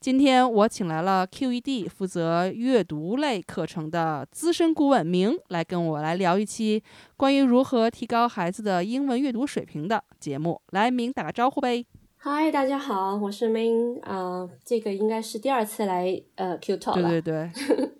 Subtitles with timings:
[0.00, 6.80] 今天我请来了 QED 负责阅读类课程的资深顾问明，来跟我来聊一期
[7.16, 10.60] 关于如何提高孩子的英文阅读水平的节目。
[10.70, 11.84] 来，明打个招呼呗。
[12.16, 17.10] 嗨，大家好，我是明啊、这个应该是第二次来呃 Q Talk 了。
[17.10, 17.90] 对对对。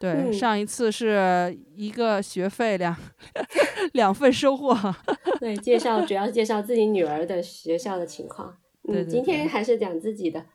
[0.00, 2.96] 对， 嗯上一次是一个学费两
[3.92, 4.74] 两份收获。
[5.38, 8.56] 对，介绍主要是介绍自己女儿的学校的情况。
[8.88, 10.46] 嗯，对对今天还是讲自己的。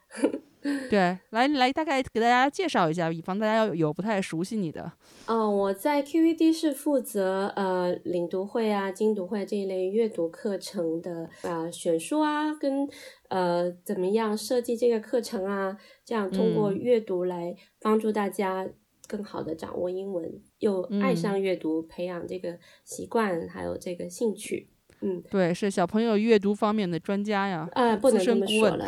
[0.89, 4.91] 对，来来，大概给大家介绍一下，以防大家要有不太熟悉你的。
[5.25, 12.87] 嗯、我在 QED 是负责呃领读会啊、精读会这一类阅读课程的啊、选书啊，跟
[13.29, 18.67] 呃怎么样设计这个课程啊，这样通过嗯阅读来帮助大家
[19.07, 24.72] 更好的掌握英文，又爱嗯上阅读，培养这个习惯，还有这个兴趣。
[25.03, 27.67] 嗯，对，是小朋友阅读方面的专家呀。
[27.73, 28.85] 呃，不能这么说了。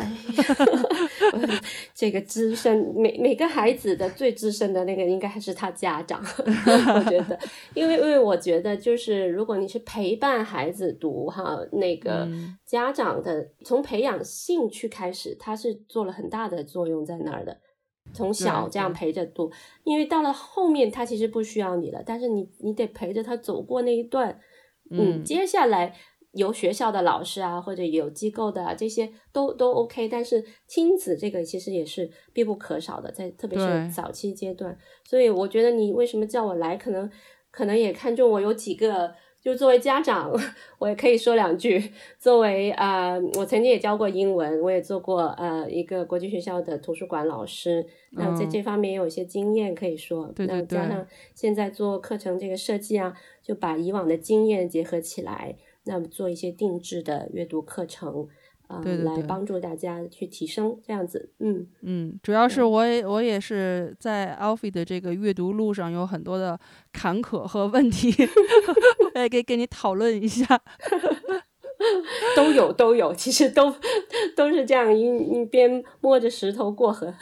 [1.94, 6.22] 这个资深，每每个孩子的最资深的那个，应该还是他家长。
[6.46, 7.38] 我觉得，
[7.74, 17.58] 因为因为我觉得，就是如果你是陪伴孩子读哈，那个嗯家长的从培养兴趣开始，他是做了很大的作用在那儿的。
[18.12, 19.50] 从小这样陪着读，
[19.82, 24.38] 因为到了后面他其实不需要你了，但是你你得陪着他走过那一段，
[24.90, 25.94] 嗯，嗯接下来
[26.32, 37.10] 有学校的老师啊，或者有机构的啊，这些都都 OK，但是亲子这个其实也是必不可少的，在特别是早期阶段，所以我觉得你为什么叫我来，可能
[37.50, 39.14] 可能也看中我有几个。
[39.46, 40.32] 就作为家长，
[40.80, 41.92] 我也可以说两句。
[42.18, 50.26] 作为呃，我曾经也教过英文，我也做过呃一个国际学校的图书馆老师，那在嗯这方面也有一些经验可以说。
[50.34, 55.54] 对对对那加上现在做课程这个设计啊，就把以往的经验结合起来，
[55.84, 58.26] 那么做一些定制的阅读课程，
[58.68, 61.30] 呃，来对对对帮助大家去提升这样子。
[61.40, 66.58] 嗯嗯，主要是我也我也是在 Alfie 的这个阅读路上有很多的
[66.92, 68.14] 坎坷和问题，
[69.14, 70.44] 也可以跟你讨论一下。
[72.34, 73.72] 都有都有，其实都
[74.34, 75.02] 都是这样一
[75.40, 77.12] 一边摸着石头过河。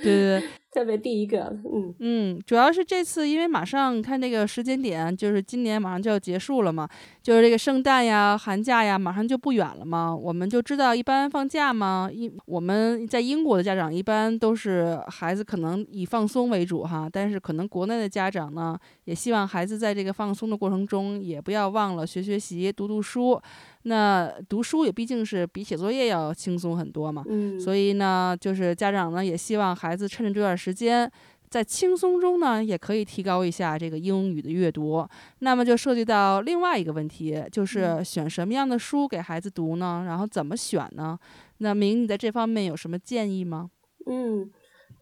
[0.00, 6.88] 对对对， 特别第一个，嗯嗯，主要是这次因为马上看这个时间点，就是今年马上就要结束了嘛，
[7.28, 10.16] 就是这个圣诞呀、寒假呀，马上就不远了嘛。
[10.16, 23.38] 我们就知道，一般放假嘛，一我们在英国的家长一般都是孩子可能以放松为主哈，但是可能国内的家长呢，也希望孩子在这个放松的过程中，也不要忘了学学习、读读书。
[23.82, 31.10] 那读书也毕竟是比写作业要轻松很多嘛，嗯，所以呢，就是家长呢也希望孩子趁着这段时间，
[31.50, 35.06] 在轻松中呢，也可以提高一下这个英语的阅读。
[35.40, 40.04] 那么就涉及到另外一个问题，就是选什么样的书给孩子读呢？
[40.06, 41.18] 然后怎么选呢？
[41.58, 43.70] 那明，你在这方面有什么建议吗？
[44.06, 44.50] 嗯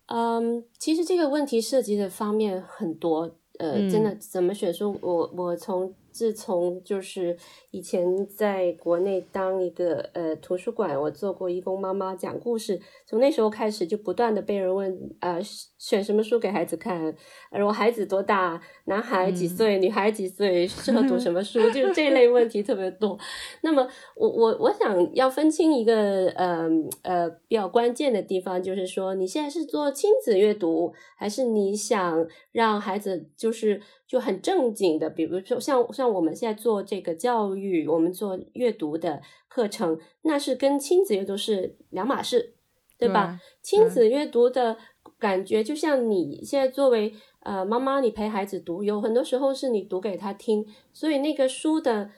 [0.07, 7.37] 嗯，其实这个问题涉及的方面很多，呃，真的嗯怎么选书，我我从自从就是
[7.73, 15.39] 以前在国内当一个呃图书馆，我做过义工妈妈讲故事，从那时候开始就不断的被人问，呃，
[15.77, 17.15] 选什么书给孩子看，
[17.51, 23.19] 呃我孩子多大，男孩几嗯岁，女孩几岁，适合读什么书，就是这 类问题特别多。
[23.61, 26.67] 那么我我我想要分清一个呃
[27.03, 42.55] 呃比较关键的地方，就是说你现在是做亲子阅读，还是你想让孩子就是就很正经的，比如说像像我们现在做这个教育，我们做阅读的课程，那是跟亲子阅读是两码事，
[42.99, 43.41] 对吧？
[43.63, 44.77] 亲子阅读的
[45.19, 52.11] 感觉，就像你现在作为呃妈妈，你陪孩子读，有很多时候是你读给他听，所以那个书的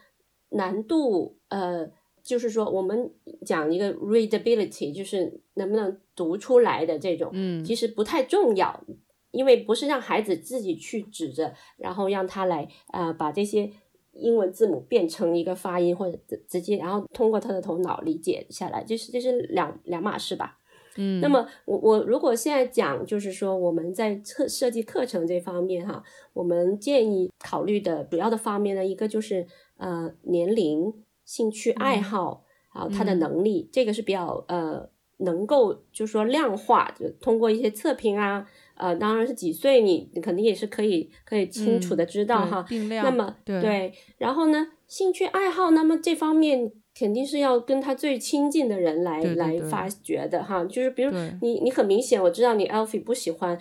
[0.49, 1.89] 难度，呃，
[2.21, 3.11] 就是说我们
[3.45, 8.83] 讲一个 readability，就是能不能读出来的这种，嗯其实不太重要，
[9.31, 13.71] 因为不是让孩子自己去指着，然后让他来呃把这些。
[14.13, 20.57] 英文字母变成一个发音，或者直直接，然后通过他的头脑理解下来，这是这是两两码事吧？
[20.97, 26.03] 嗯，那么我我如果现在讲，就是说我们在课设计课程这方面哈，
[26.33, 29.47] 我们建议考虑的主要的方面呢，一个就是
[29.77, 30.93] 呃年龄、
[31.23, 38.49] 兴趣爱好，还有他的嗯能力，这个是比较呃能够就是说量化，就通过一些测评啊，
[38.79, 42.65] 呃，当然是几岁你你肯定也是可以可以清楚的知道哈。
[42.67, 46.71] 定量那么对，然后呢，兴趣爱好，那么这方面。
[46.95, 51.09] 肯定是要跟他最亲近的人来来发掘的哈，就是比如
[51.41, 53.57] 你你很明显我知道你 Alfie 不喜欢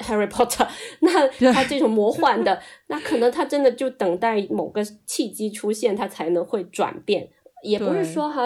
[0.00, 0.68] Harry Potter，
[1.00, 7.26] 那他这种魔 幻的，那可能他真的就等待某个契机出现，他才能会转变，
[7.62, 8.44] 也不是说很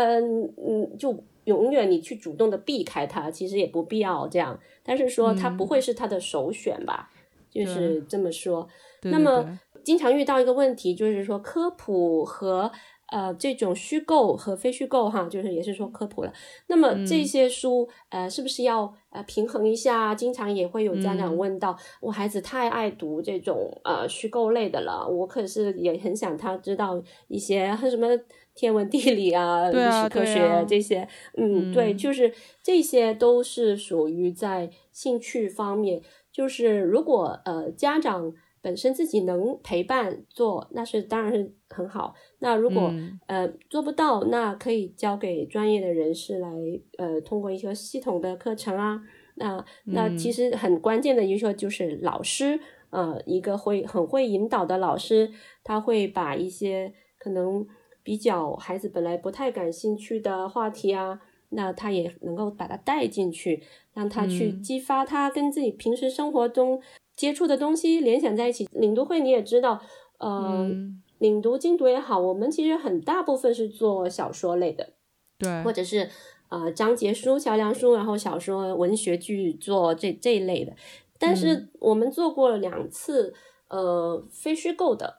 [0.56, 4.56] 嗯就永远你去主动的避开他，其实也不必要这样，
[4.88, 7.10] 但是说他不会是他的首选吧，
[7.50, 8.66] 就是这么说。
[9.02, 12.72] 那么经常遇到一个问题就是说科普和。
[13.10, 16.32] 呃，这种虚构和非虚构哈，就是也是说科普了。
[16.66, 20.14] 那么这些书，呃，是不是要呃平衡一下？
[20.14, 28.08] 经常也会有家长问到，我孩子太爱读这种呃虚构类的了，我可是也很想他知道一些什么
[28.58, 31.08] 天文地理啊、历史科学这些。
[31.36, 36.02] 嗯，对，就是这些都是属于在兴趣方面。
[36.32, 38.34] 就是如果呃家长。
[38.60, 42.12] 本身自己能陪伴做，那是当然是很好。
[42.40, 42.92] 那如果
[43.28, 46.50] 呃做不到，那可以交给专业的人士来
[46.98, 49.00] 呃通过一些系统的课程啊。
[49.36, 52.58] 那那其实很关键的一个就是老师，
[52.90, 55.30] 呃一个会很会引导的老师，
[55.62, 57.64] 他会把一些可能
[58.08, 61.20] 比较孩子本来不太感兴趣的话题啊，
[61.50, 63.62] 那他也能够把它带进去，
[63.92, 66.80] 让他去激发他跟自己平时生活中。
[67.14, 69.82] 接触的东西联想在一起，领读会你也知道，
[70.20, 70.66] 呃，
[71.18, 74.94] 领读精读也好，我们其实很大部分是做小说类的，
[75.38, 76.08] 对，或者是
[76.48, 80.72] 呃章节书、桥梁书，然后小说、文学剧做这这一类的。
[81.18, 83.34] 但是我们做过了两次，
[83.68, 85.18] 呃，非虚构的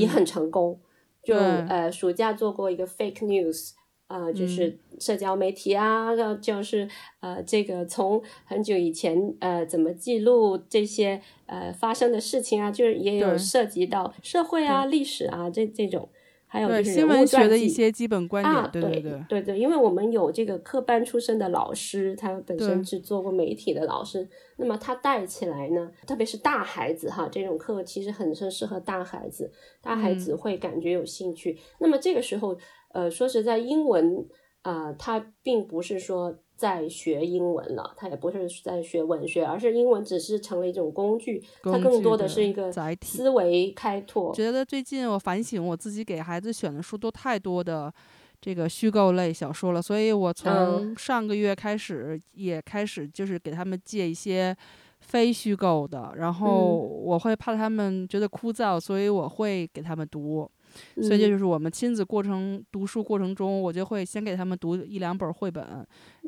[0.00, 0.80] 也很成功，
[1.26, 3.72] 就呃暑假做过一个 fake news。
[4.08, 6.88] 呃，就是社交媒体啊，就是
[7.18, 16.08] 呃，这个从很久以前呃，怎么记录这些呃发生的事情啊，就是也有涉及到社会啊、历史啊这这种，
[16.46, 32.56] 还有就是新闻学的一些基本观点，对对对对对，因为我们有这个科班出身的老师，他本身是做过媒体的老师，那么他带起来呢，特别是大孩子哈，这种课其实很是适合大孩子，大孩子会感觉有兴趣，那么这个时候。
[32.92, 34.26] 呃，说实在，英文
[34.62, 44.34] 啊，它并不是说在学英文了，他也不是在学文学，而是英文只是成为一种工具，它更多的是一个载体思维开拓。
[44.34, 47.92] 觉得最近我反省我自己给孩子选的书都太多的
[48.40, 54.56] 这个虚构类小说了，所以我从上个月开始也开始就是给他们借一些
[55.00, 60.50] 非虚构的，然后我会怕他们觉得枯燥，所以我会给他们读。
[61.02, 65.64] 所以这就是我们亲子过程读书过程中，我就会先给他们读一两本绘本，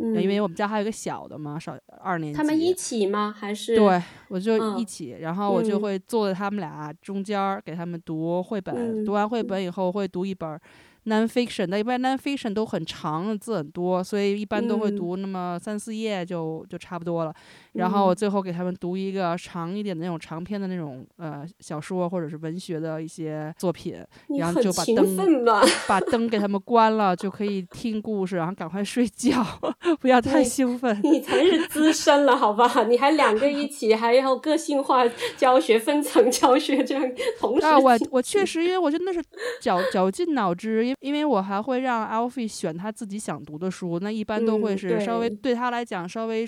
[0.00, 2.36] 嗯因为我们家还有一个小的嘛，少二年级。
[2.36, 3.34] 他们一起吗？
[3.36, 3.76] 还是？
[3.76, 9.04] 对，我就一起，然后我就会坐在他们俩中间给他们读绘本。
[9.04, 10.58] 读完绘本以后，会读一本。
[11.06, 17.34] nonfiction，那一般 nonfiction 都很长，字很多，所以一般都会读那么三四页就就差不多了。
[17.74, 23.94] 然后我最后给他们读一个长一点的那种长篇的那种呃小说或者是文学的一些作品，
[24.38, 25.44] 然后就把灯
[25.86, 29.44] 把灯给他们关了，就可以听故事，然后赶快睡觉，
[30.00, 30.98] 不要太兴奋。
[31.04, 32.84] 你才是资深了，好吧？
[32.88, 35.06] 你还两个一起，还要个性化
[35.36, 37.04] 教学、分层教学这样
[37.38, 37.66] 同时。
[37.66, 39.22] 啊，我我确实，因为我真的是
[39.60, 46.46] 绞绞尽脑汁，因因为我还会让 Alfie 选他自己想读的书，那一般都会是稍微对他来讲稍微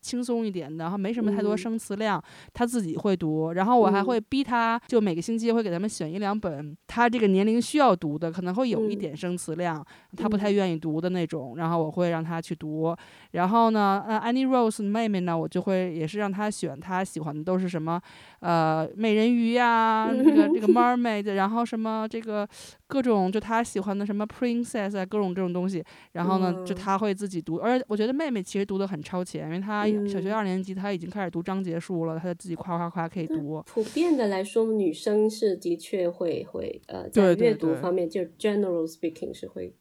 [0.00, 2.22] 轻松一点的，然后没什么太多生词量，
[2.52, 3.52] 他自己会读。
[3.52, 9.84] 然后我还会逼他，就每个星期会给他们选一两本他这个年龄需要读的，可能会有一点生词量，
[10.16, 11.56] 他不太愿意读的那种。
[11.56, 12.94] 然后我会让他去读。
[13.32, 18.00] 然后呢，呃，Annie Rose 妹妹呢，我就会也是让他选他喜欢的都是什么，
[18.40, 22.48] 呃，美人鱼呀，这个这 个 Mermaid，然后什么这个
[22.90, 25.82] 各种就他喜喜欢的什么 princess 啊，各种这种东西，
[26.12, 33.62] 然后呢，就他会自己读，而且我觉得妹妹其实读的很超前，因为她小学二年级，她已经开始读章节书了，她就自己夸夸夸可以读。
[33.64, 39.74] 普遍的来说，女生是的确会会呃，在阅读方面，就 general speaking 是会。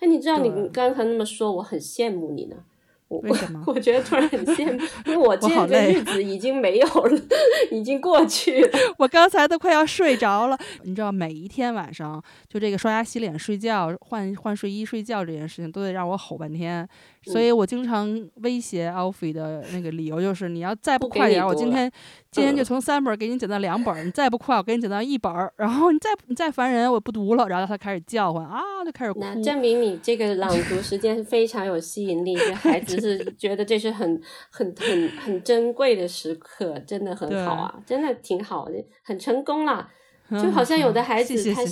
[0.00, 2.56] 哎，你知道你刚才那么说，我很羡慕你呢。
[3.08, 3.62] 为什么？
[3.68, 7.20] 我觉得突然很羡慕，因为我 这个日子已经没有了，
[7.70, 8.78] 已经过去了。
[8.98, 10.58] 我刚才都快要睡着了。
[10.82, 16.88] 你知道，每一天晚上就这个刷牙、洗脸、睡觉、换换睡衣、睡觉这件事情，都得让我吼半天。
[17.24, 21.90] 所以我经常威胁 Alfie 的那个理由就是：你要再不快点，我今天
[22.30, 25.32] 今天就从三本给你减到两本；你再不快，我给你减到一本。
[25.56, 27.46] 然后你再你再烦人，我不读了。
[27.48, 29.20] 然后他开始叫唤啊，就开始哭。
[29.20, 33.00] 那证明你这个 朗读时间是非常有吸引力，这孩子。
[33.00, 39.88] 是 觉得这是很很很很珍贵的时刻，真的很好啊，真的挺好的，很成功啦。
[40.30, 41.62] 就好像有的孩子他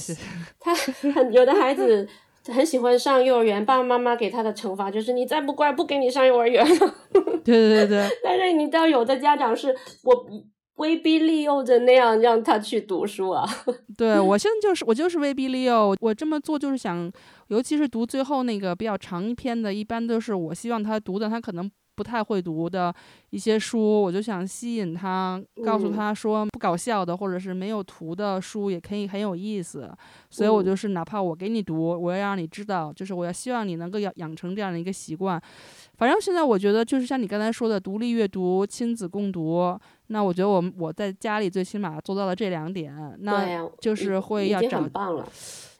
[0.60, 0.74] 他
[1.14, 2.06] 很有的孩子
[2.46, 6.94] 很喜欢上幼儿园，爸爸妈妈给他的惩罚就是你再不乖，不给你上幼儿园了。
[7.44, 8.08] 对对对对。
[8.24, 10.26] 但是你知道，有的家长是我。
[10.76, 13.46] 威逼利诱着那样让他去读书啊！
[13.96, 17.12] 对我现在就是我就是威逼利诱，我这么做就是想，
[17.48, 22.94] 尤其是读最后那个比较长一篇的，一般都是我希望他读的，他可能不太会读的
[23.30, 29.90] 一些书，我就想吸引他，告诉他说不搞笑的或者是没有图的书也可以很有意思，
[30.30, 35.40] 所以我就是哪怕我给你读，我要让你知道，就是我要希望你能够养养成这样的一个习惯。
[35.96, 39.78] 反正现在我觉得就是像你刚才说的，独立阅读、亲子共读。
[40.08, 44.86] 那我觉得我们我在家里最起码做到了这两点，那就是会要找，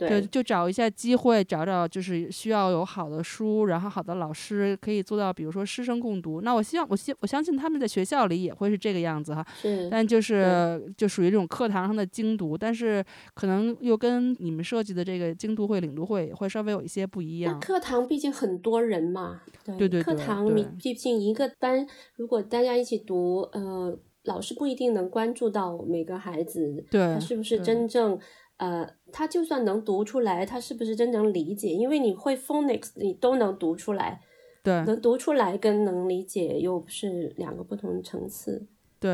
[0.09, 6.41] 对，就找一下机会，找找就是需要有好的书，然后好的老师可以做到，比如说师生共读。
[6.41, 13.05] 那我希望我希我相信他们在学校里也会是这个样子哈，是，但就是就属于这种课堂上的精读，但是
[13.35, 17.59] 可能又跟你们设计的这个精读会、领读会会稍微有一些不一样。
[17.61, 23.99] 课堂毕竟很多人嘛，对对对，课堂你毕竟一个班，如果大家一起读，呃。
[24.25, 28.17] 老师不一定能关注到每个孩子，他是不是真正，
[28.63, 31.71] 呃，他就算能读出来，他是不是真能理解？
[31.71, 34.21] 因为你会 phonics，你都能读出来，
[34.63, 38.65] 对，能读出来跟能理解又是两个不同层次，
[39.01, 39.11] 对，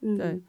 [0.00, 0.42] 嗯，对，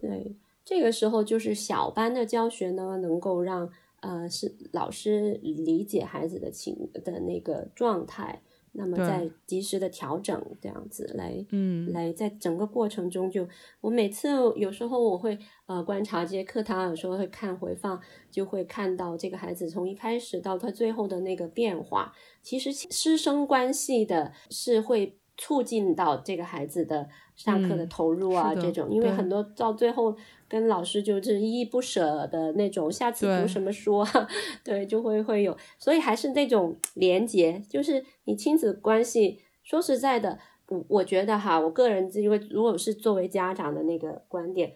[0.00, 8.42] 对，这个时候就是小班的教学呢，能够让呃是老师理解孩子的情的那个状态。
[8.72, 13.46] 那么再及时的调整，这样子来，嗯，来在整个过程中，就
[13.80, 18.00] 我每次有时候我会呃观察这些课堂，有时候会看回放，
[18.30, 22.12] 就会看到这个孩子从一开始到他最后的那个变化。
[22.42, 25.18] 其实师生关系的是会。
[25.38, 27.08] 促进到这个孩子的
[27.42, 30.16] 上课的投入啊，这种，因为很多到最后
[30.48, 34.28] 跟老师就是依依不舍的那种，下次读什么书啊，
[34.62, 39.40] 对，就会会有，所以还是那种连结，就是你亲子关系。
[39.64, 44.72] 说实在的，我我觉得哈，我个人因为如果是作为家长的那个观点，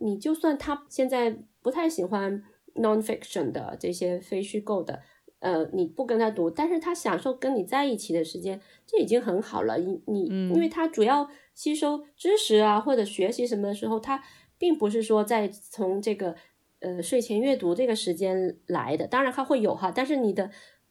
[0.00, 2.42] 你就算他现在不太喜欢
[2.74, 5.00] nonfiction 的这些非虚构的。
[5.46, 9.78] 呃，你不跟他读，但是他享受跟你在一起的时间，这已经很好了。
[9.78, 14.20] 你你，因为他主要吸收知识啊，或者学习什么的时候，他
[14.58, 16.34] 并不是说在从这个
[16.80, 19.06] 呃睡前阅读这个时间来的。
[19.06, 20.50] 当然他会有哈，但是你的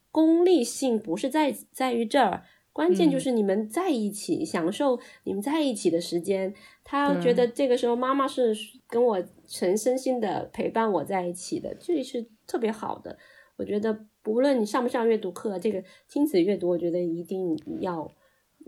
[0.10, 6.54] 功利性不是在在于这儿，关键就是你们在一起享受你们在一起的时间。
[6.86, 8.56] 他觉得这个时候妈妈是
[8.88, 13.18] 跟我全身心的陪伴我在一起的，这是特别好的。
[13.58, 14.06] 我觉得。
[14.26, 18.12] 不论你上不上阅读课，这个亲子阅读，我觉得一定要，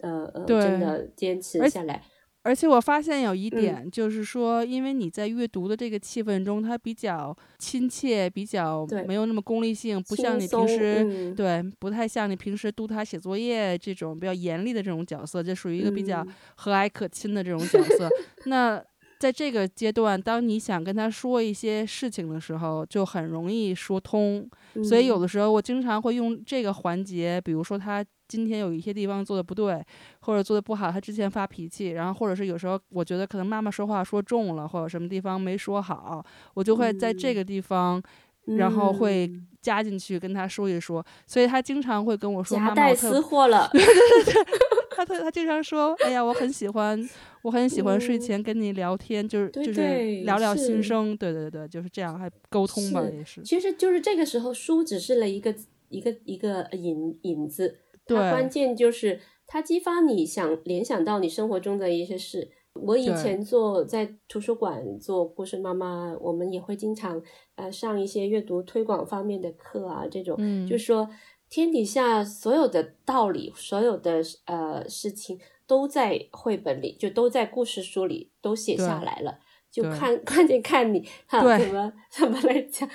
[0.03, 2.03] 呃呃，真的坚持下来。
[2.43, 18.07] 而且我发现有一点，就是说，因为你在阅读的这个气氛中，它比较亲切，比较没有那么功利性，不像你平时对，不太像你平时督他写作业这种比较严厉的这种角色，这属于一个比较和蔼可亲的这种角色。
[18.45, 18.81] 那
[19.19, 24.49] 在这个阶段，当你想跟他说一些事情的时候，就很容易说通。
[24.83, 29.83] 所以有的时候，我经常会用这个环节，比如说他今天有一些地方做的不对，
[30.19, 38.01] 或者做的不好，他之前发脾气，然后或者是有时候我觉得可能妈妈说话说重了，或者什么地方没说好，我就会在这个地方，
[38.55, 39.29] 然后会
[39.61, 41.05] 加进去跟他说一说。
[41.25, 43.69] 所以他经常会跟我说：“夹带，私货了。
[44.95, 47.09] ”他他他经常说：“哎呀，我很喜欢，
[47.43, 49.81] 我很喜欢睡前跟你聊天，就是就是
[50.23, 53.41] 聊聊心声。”对对对，就是这样，还沟通吧，也是。
[53.43, 55.53] 其实就是这个时候，书只是了一个
[55.89, 57.77] 一个一个引引子，
[58.07, 62.49] 对关键就是它激发你想联想到你生活中的一些事。
[62.83, 67.21] 我以前做在图书馆做故事妈妈，我们也会经常
[67.55, 71.09] 呃上一些阅读推广方面的课啊，这种就是说。
[71.49, 79.39] 天底下所有的道理，所有的呃事情，都在绘本里，就都在故事书里都写下来了。
[79.69, 82.87] 就看 关键看你哈怎么 怎么来讲，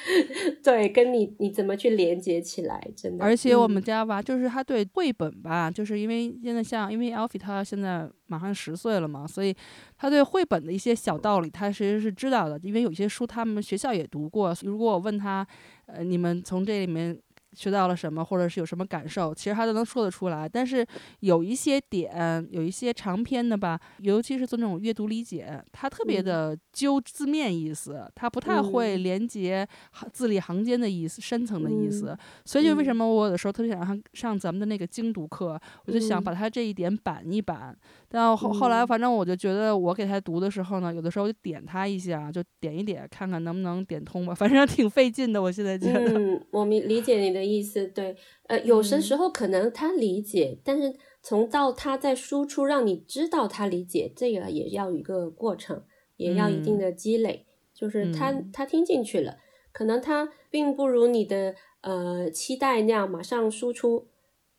[0.63, 3.25] 对，跟你你怎么去连接起来，真的。
[3.25, 9.55] 而且我们家吧，就是他对绘本吧，就是因为现在像因为 Alfie 他现在马上十岁了嘛，所以
[9.97, 12.59] 他对绘本的一些小道理，他其实是知道的。
[12.63, 14.55] 因为有些书他们学校也读过。
[14.63, 15.47] 如果我问他，
[15.87, 17.19] 呃，你们从这里面。
[17.55, 20.49] 学到了什么，或者是有什么感受，其实他都能说得出来。
[20.49, 20.87] 但是
[21.21, 29.67] 有一些点，有一些长篇的吧，尤其是做那种阅读理解，他特别的揪字面意思，他不太会连接
[30.13, 32.17] 字里行间的意思、深层的意思。
[32.45, 37.77] 所以就为什么我有的时候特别想上上咱们的那个精读课，我就想把他这一点板一板。
[38.15, 44.35] 但后后来，反正我就觉得我给他读的时候呢，有的时候就点他一下，就点一点，看看能不能点通吧。
[44.35, 46.01] 反正挺费劲的，我现在觉得。
[46.15, 47.89] 嗯，我明理解你的意思。
[47.89, 48.15] 对，
[48.49, 55.83] 呃，有些时候可能他理解，但是从到他在输出，让你知道他理解，这个也要一个过程，
[56.19, 57.47] 也要一定的积累。
[57.73, 59.39] 就是他他听进去了，
[59.73, 64.09] 可能他并不如你的呃期待那样马上输出。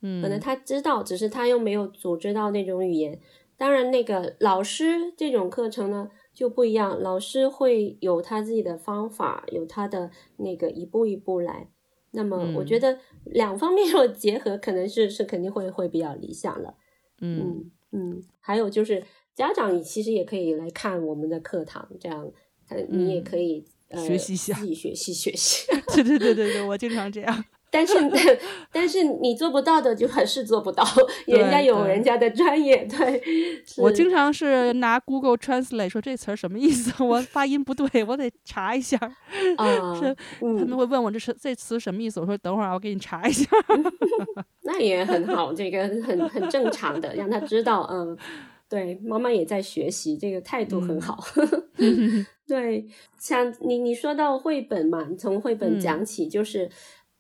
[0.02, 3.18] 嗯，可能他知道，只是他又没有组织到那种语言。
[3.64, 11.70] 当然，那个老师这种课程呢就不一样，老师会有他自己的方法，有他的那个一步一步来。
[12.12, 16.76] 那么，我觉得两方面若 结合，可能是是肯定会会比较理想了。
[17.22, 19.02] 嗯嗯，还有就是
[19.34, 22.30] 家长其实也可以来看我们的课堂，这样
[22.90, 23.66] 你也可以
[23.96, 25.72] 学习一下，自己学习学习。
[25.96, 27.46] 对对对对对，我经常这样。
[27.74, 27.98] 但是，
[28.72, 30.86] 但是你做不到的就还是做不到，
[31.26, 32.86] 人家有人家的专业。
[32.86, 33.20] 对，
[33.78, 38.96] 我经常是拿 Google Translate 说这词儿什么意思，我发音不对，我得查一下。
[39.58, 43.48] 啊，是他们会问我这是这词什么意思，我说等会儿我给你查一下。
[44.62, 48.16] 那也很好，这个很很正常的，让他知道，嗯，
[48.70, 51.24] 对，妈妈也在学习，这个态度很好。
[52.46, 52.86] 对，
[53.18, 56.70] 像你你说到绘本嘛，从绘本讲起，就是。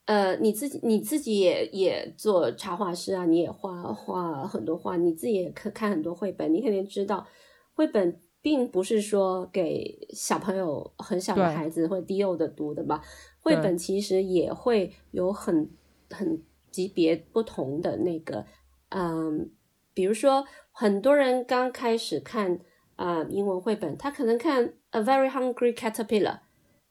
[0.05, 7.25] 呃，你自己你自己也也做插画师啊，你也画画很多画，你自己也看看很多绘本，你肯定知道，
[7.73, 13.01] 绘本并不是说给小朋友很小的孩子或低幼的读的吧？
[13.39, 15.69] 绘本其实也会有很
[16.09, 18.45] 很级别不同的那个，
[18.89, 19.49] 嗯，
[19.93, 22.59] 比如说很多人刚开始看
[22.97, 26.33] 啊英文绘本，他可能看《A Very Hungry Caterpillar》，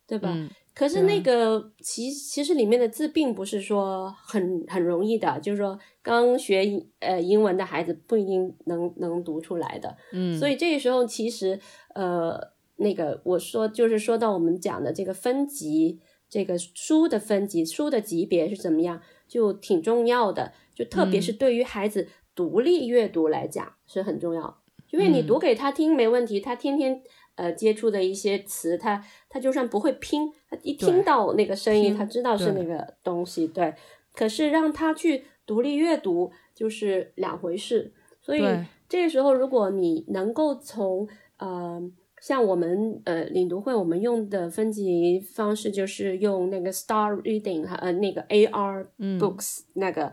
[0.06, 0.34] 对吧？
[0.74, 6.62] 可是那个其其实里面的字并不是说很很容易的，就是说刚学
[7.00, 9.94] 呃英文的孩子不一定能能读出来的。
[10.12, 11.60] 嗯，所以这个时候其实
[11.94, 12.40] 呃
[12.76, 20.52] 那个我说就是说到我们讲的这个分级，这个书的分级，书的级别是怎么样，就挺重要的。
[20.74, 27.02] 就特别是对于孩子独立阅读来讲是很重要，因为你读给他听没问题，他天天。
[27.34, 33.74] 呃，接触的一些词，他他就算不会拼，他一听到那个声音，他知道是那个东西，对。
[34.14, 38.42] 可是让他去独立阅读就是两回事，所以
[38.88, 41.80] 这个时候，如果你能够从呃，
[42.20, 48.86] 像我们呃领读会，我们用的分级方式就是用那个 Star Reading，呃，那个 AR
[49.18, 50.12] Books，那个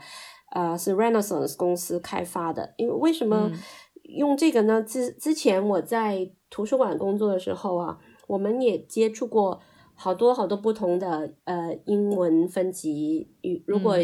[0.51, 3.51] 呃是 Renaissance 公司开发的，因为为什么？
[4.03, 4.81] 用这个呢？
[4.81, 9.61] 之之前我在图书馆工作的时候啊，我们也接触过
[9.93, 13.29] 好多好多不同的呃英文分级。
[13.65, 13.97] 如果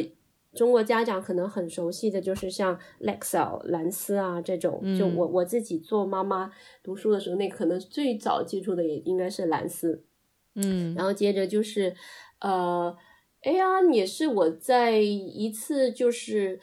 [0.53, 6.51] 中国家长可能很熟悉的就是像 Lexile 蓝思啊这种，就我我自己做妈妈
[6.83, 10.03] 读书的时候，那可能最早接触的也应该是蓝思。
[10.53, 11.95] 嗯，然后接着就是
[12.39, 12.95] 呃
[13.43, 16.59] AR 也是我在一次就是。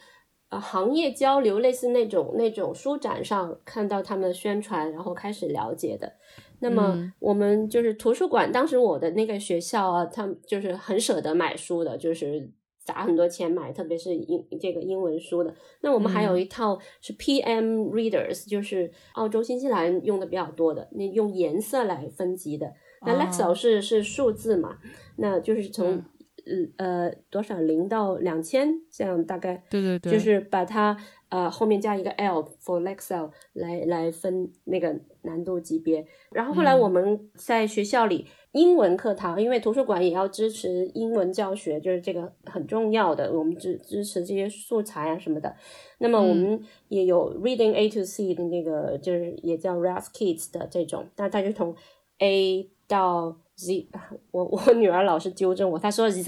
[0.59, 6.13] 行业交流类似那种那种书展上看到他们宣传，然后开始了解的。
[6.59, 12.49] 那么我们就是图书馆，当时我的那个学校啊，他们就是很舍得买书的，就是
[12.85, 15.53] 砸很多钱买，特别是英这个英文书的。
[15.81, 22.73] 那我们还有一套是 PM Readers，就是澳洲、新西兰用的比较多的，那用颜色来分级的。
[23.05, 24.77] 那 Lexile 是是数字嘛，
[25.17, 26.03] 那就是从。
[26.45, 30.97] 呃呃，多少零到两千这样大概，对对对，就是把它
[31.29, 36.05] 呃后面加一个 L for Lexile 来来分那个难度级别。
[36.31, 45.55] 然后后来我们在学校里英文课堂，因为图书馆也要支持英文教学，就是这个很重要的，我们支支持这些素材啊什么的。
[45.99, 51.73] 那么我们也有 Reading A to C 的那个，就是也叫 r a s Kids 的这种，那它就从
[52.19, 53.37] A 到。
[53.55, 53.87] Z，
[54.31, 56.23] 我 我女儿老是纠正我，她说 Z，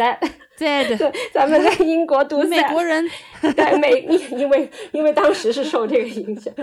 [0.57, 3.03] 对 对，咱们在英国读美国人，
[3.41, 4.01] 对美，
[4.38, 6.53] 因为因为当时是受这个影响。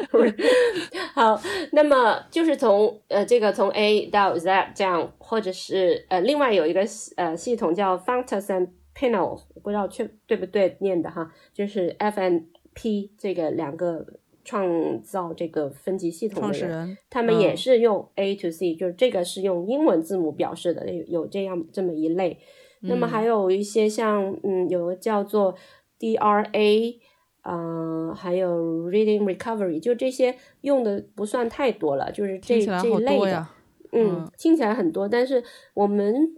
[1.15, 1.41] 好，
[1.73, 14.07] 那么就是从呃这个从 A 到 Z 这样，或者是呃另外有一个呃系统叫 Fountas and Panel，不知道确对不对念的哈，就是 F N P 这个两个。
[14.45, 22.39] 创造这个分级系统的人，他们也是用 A to C，就是这个是用英文字母表示的，有有这样这么一类。
[22.81, 25.55] 那么还有一些像嗯，有个叫做
[26.01, 26.97] DRA，
[27.45, 33.47] 嗯，还有 Reading Recovery，就这些用的不算太多了，就是这这一类的。
[33.93, 36.35] 嗯，听起来很多，但是我们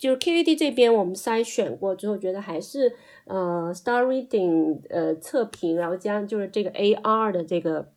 [0.00, 7.92] 就是 KVD 这边我们筛选过之后，觉得还是呃 Star Reading 呃测评，然后加就是这个 AR 的这个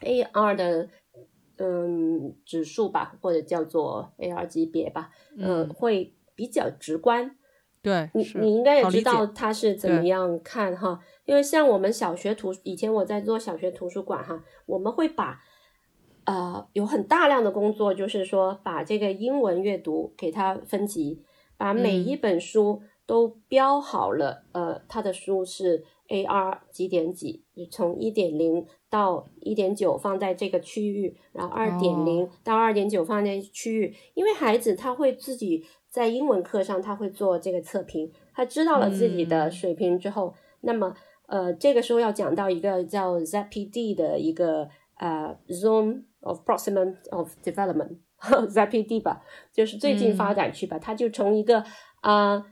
[0.00, 0.88] AR 的
[1.58, 7.36] 嗯指数吧，或者叫做 AR 级别吧，嗯，会比较直观。
[7.80, 15.40] 对，你你应该也知道它是怎么样看哈，因为像我们小学图，以前我在做小学图书馆哈，我们会把。
[16.26, 21.22] 呃，有很大量的工作，就是说把这个英文阅读给它分级，
[21.64, 24.44] 把每一本书都标好了。
[24.52, 33.96] 呃，他的书是 AR 几点几，从一点零到一点九放在这个区域，然后二点零到二点九放在区域。
[34.12, 40.94] 因为孩子他会自己在英文课上他会做这个测评，他知道了自己的水平之后，那么
[41.28, 46.02] 呃，这个时候要讲到一个叫 ZPD 的一个呃 Zone。
[46.26, 47.34] of proximate of
[48.22, 49.22] development，ZPD 吧，
[49.52, 50.78] 就是最近发展区吧。
[50.78, 51.64] 它就从一个
[52.00, 52.44] 啊，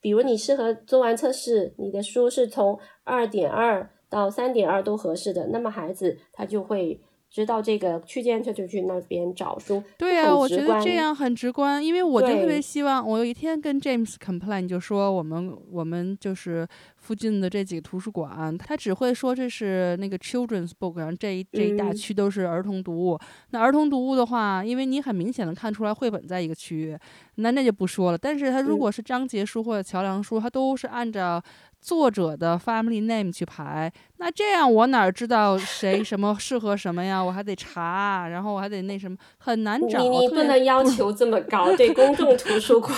[0.00, 7.00] 比如你适合做完测试，你的书是从二点二到三点二都合适的，那么孩子他就会。
[7.34, 9.82] 知道这个区间，他就去那边找书。
[9.98, 16.64] 对呀，我觉得这样很直观，因为我就特别希望，我有一天跟 James complain，就说我们我们就是
[16.96, 23.18] 附近的这几个图书馆，他只会说这是那个 children's book，然后这一这一大区都是儿童读物。
[23.50, 26.96] 那儿童读物的话，因为你很明显的看出来绘本在一个区域，
[27.34, 28.16] 那那就不说了。
[28.16, 31.42] 但是他如果是章节书或者桥梁书，他都是按照。
[31.84, 37.22] 作者的 family name 去排，那这样我哪知道谁什么适合什么呀？
[37.22, 39.98] 我还得查，然后我还得那什么，很难找。
[39.98, 42.96] 你你不能要求这么高， 对公众图书馆，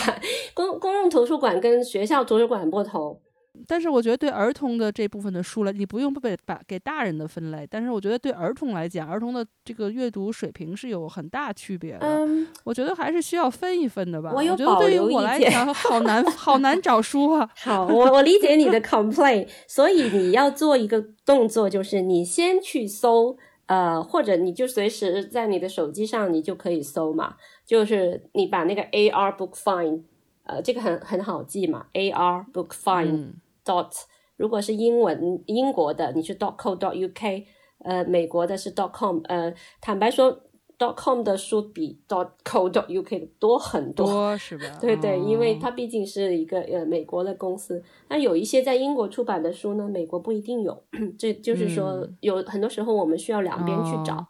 [0.54, 3.20] 公公共图书馆跟学校图书馆不同。
[3.66, 7.66] 但是我觉得对儿童的这部分的书了，你不用被把给大人的分类。
[7.70, 12.00] 但是我觉得对儿童来讲，儿童的这个阅读水平是有很大区别的。
[12.00, 14.32] 嗯，我觉得还是需要分一分的吧。
[14.34, 15.74] 我有保留意见。
[15.74, 17.48] 好难，好难找书啊。
[17.56, 19.48] 好，我我理解你的 complaint。
[19.68, 27.36] 所以你要做一个动作，就是你先去搜，呃，或者你就随时在你的手机上，你就可以搜嘛。
[27.64, 30.02] 就是你把那个 AR Book Find，
[30.44, 33.32] 呃，这个很很好记嘛，AR Book Find。
[33.66, 33.90] Dot
[34.36, 37.44] 如果是英文英国的，你是 dot co dot uk，
[37.80, 40.40] 呃，美国的是 dot com，呃，坦白说
[40.78, 44.64] ，dot com 的书比 dot co dot uk 的多很多，是吧？
[44.80, 47.82] 对对，因为它毕竟是一个呃美国的公司。
[48.08, 50.84] 那有一些在英国出版的书呢，美国不一定有，
[51.18, 54.26] 这就是说有很多时候我们需要两边去找。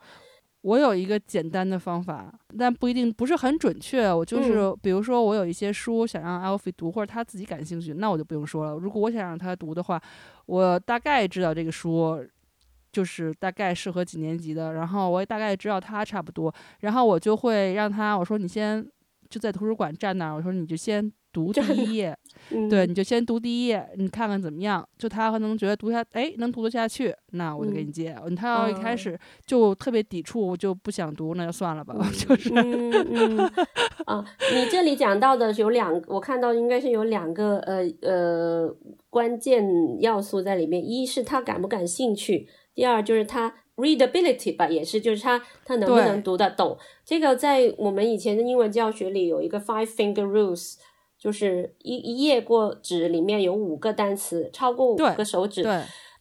[0.66, 4.12] 我有一个简单的方法，但不一定不是很准确。
[4.12, 8.74] 我就是，比如说，我有一些书想让 Alfie 读，或者他自己感兴趣，那我就不用说了。
[8.74, 10.02] 如果我想让他读的话，
[10.46, 12.20] 我大概知道这个书
[12.90, 18.84] 就是大概适合几年级的，然后我也大概知道他差不多，然后我就会让他，我说你先
[19.30, 21.12] 就在图书馆站那儿，我说你就先。
[21.36, 22.16] 读第一页，
[22.70, 24.82] 对，你就先读第一页，你看看怎么样？
[24.96, 28.16] 就他可能觉得读下，哎，能读得下去，那我就给你接。
[28.34, 31.94] 他要一开始就特别抵触，我就不想读，那就算了吧。
[32.16, 33.38] 就是，嗯嗯
[34.06, 38.74] 啊，你这里讲到的有两，我看到应该是有两个呃呃
[39.10, 39.62] 关键
[40.00, 46.78] 要素在里面，一是他感不感兴趣，第二就是他 readability 吧，也是就是他他能不能读得懂。
[47.04, 50.76] 这个在我们以前的英文教学里有一个 five finger rules。
[51.26, 55.66] 就是一一页过纸里面有五个单词，超过五个手指，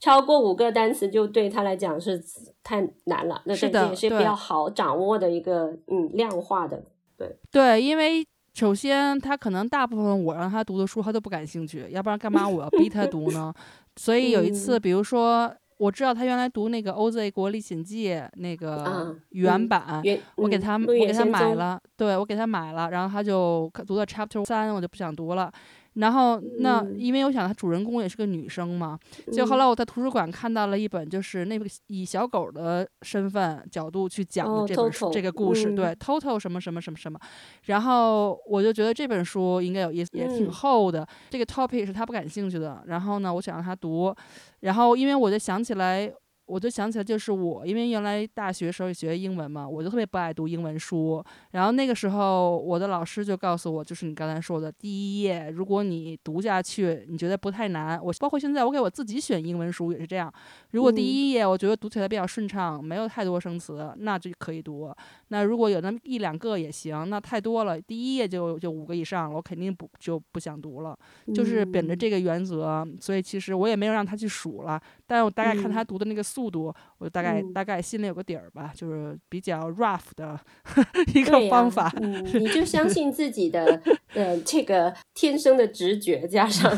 [0.00, 2.20] 超过五个单词就对他来讲是
[2.64, 3.40] 太难了。
[3.44, 6.82] 那这也是比较好掌握的一个嗯量化的，
[7.16, 13.54] 对对，因为首先他可能大部分我让他读的书他都不感兴趣，要不然干嘛我要逼他读呢？
[13.94, 15.54] 所以有一次，比如说。
[15.78, 20.02] 我知道他原来读那个《OZ 国历险记》那个原版，
[20.36, 25.52] 我给他我给他买了，对我给他买了，然后他就读到 Chapter 三，我就不想读了。
[25.96, 28.98] 然后那因为我想，他主人公也是个女生嘛。
[29.32, 37.18] 就后来我在图书馆看到了一本，就是那个以小狗的身份角度去讲的这本书这个故事，对，Total 什么什么什么什么。
[37.64, 41.06] 然后我就觉得这本书应该有意思，也挺厚的。
[41.30, 42.82] 这个 topic 是他不感兴趣的。
[42.86, 44.14] 然后呢，我想让他读。
[44.60, 46.12] 然后因为我就想起来。
[46.46, 51.22] 我就想起来，就是我，因为原来大学时候学英文嘛，我就特别不爱读英文书。
[51.50, 58.00] 然后那个时候，我的老师就告诉我，就是你刚才说的第一页，如果你读下去，你觉得不太难。
[58.02, 60.32] 我包括现在，我给我自己选英文书也是这样。
[60.70, 64.94] 如果第一页我觉得读起来比较顺畅，没有太多生词，那就可以读。
[65.28, 70.96] 那如果有那么一两个也行，那太多了，第一页就就五个以上了，我肯定不就不想读了。
[71.34, 80.38] 就是本着这个原则，所以其实我也没有让他去数了，但我大概看他读的那个速度，我大概大概心里有个底儿吧，就是比较 rough 的
[81.14, 81.92] 一个方法。
[82.34, 83.80] 你就相信自己的
[84.14, 86.70] 呃这个天生的直觉，加上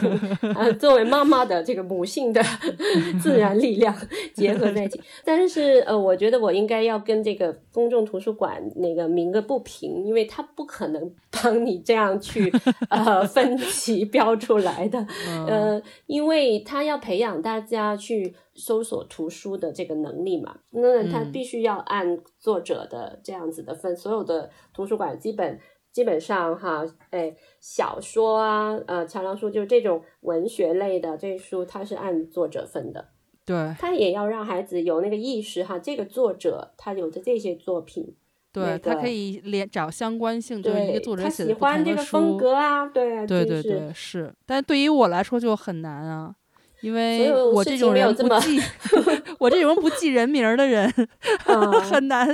[0.55, 2.43] 呃作为妈妈的这个母性的
[3.23, 3.95] 自然力量
[4.35, 5.01] 结合在一起。
[5.25, 12.53] 但是呃，我觉得我应该要跟这个公众图书馆那个鸣个不平，因为他不可能帮你这样去
[12.91, 15.07] 呃分级标出来的，
[15.47, 25.59] 呃，因为他要培养大家去搜索图书的这个能力嘛，那他必须要按作者的这样子的分，所有的图书馆基本
[25.92, 33.09] 基本上哈，哎，小说啊，呃，桥梁书就是这种文学类的这书，它是按作者分的，
[33.47, 38.16] 对，他也要让孩子有那个意识哈，这个作者他有的这些作品。
[38.51, 44.35] 对他可以连找相关性，就是一个作者写的不同的风格啊，对对对对是。
[44.47, 46.35] 但对于我来说就很难啊，
[46.81, 48.61] 因为我这种人不记，
[49.38, 50.88] 我这种不记人名的人
[51.83, 52.27] 很难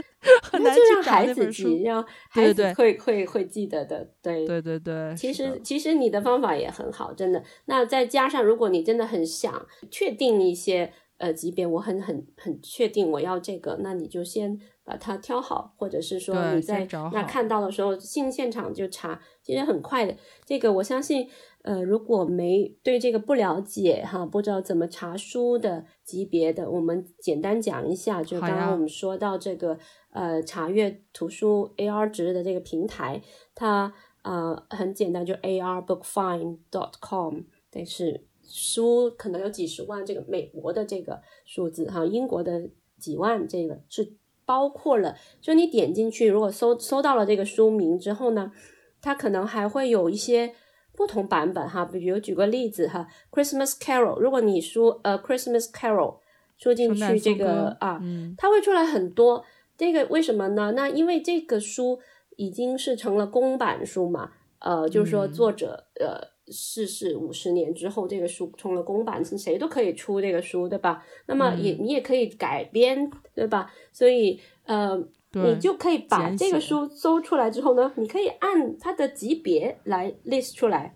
[0.42, 1.80] 很难去找那本书。
[1.83, 5.14] 让孩子会会会记得的，对对对对。
[5.16, 7.42] 其实其实你的方法也很好，真的。
[7.66, 14.61] 那再加上如果你真的很想确定一些呃级别，我很很很确定我要这个，那你就先。
[14.87, 20.14] 把它挑好，或者是说你在那看到的时候，进现场就查，其实很快的。
[20.44, 21.26] 这个我相信，
[21.64, 28.22] 呃，如果没对这个不了解哈，不知道怎么查书的级别的，我们简单讲一下。
[28.22, 29.79] 就刚刚我们说到这个
[30.11, 33.22] 呃查阅图书 AR 值的这个平台，
[33.55, 37.38] 它呃很简单，就 ARBookFind.com，
[37.70, 44.16] 但是书可能有几十万，这个美国的这个数字哈，英国的几万，这个是。
[44.46, 48.53] 包括了，就你点进去，如果搜搜到了这个书名之后呢，
[49.00, 50.53] 它可能还会有一些
[50.96, 51.85] 不同版本哈。
[51.85, 56.18] 比如举个例子哈，Christmas Carol，如果你输呃 Christmas Carol
[56.57, 58.00] 输进去这个啊，
[58.38, 59.44] 它会出来很多。
[59.76, 60.72] 这个为什么呢？
[60.72, 61.98] 那因为这个书
[62.37, 64.30] 已经是成了公版书嘛，
[64.61, 66.35] 呃，就是说作者呃。
[66.48, 71.02] 逝世五十年之后，这个书成了公版，是谁都可以出这个书，对吧？
[71.24, 73.72] 那么也你也可以改编，对吧？
[73.94, 75.02] 所以呃，
[75.35, 80.94] 你就可以把这个书搜出来之后呢，你可以按它的级别来 list 出来，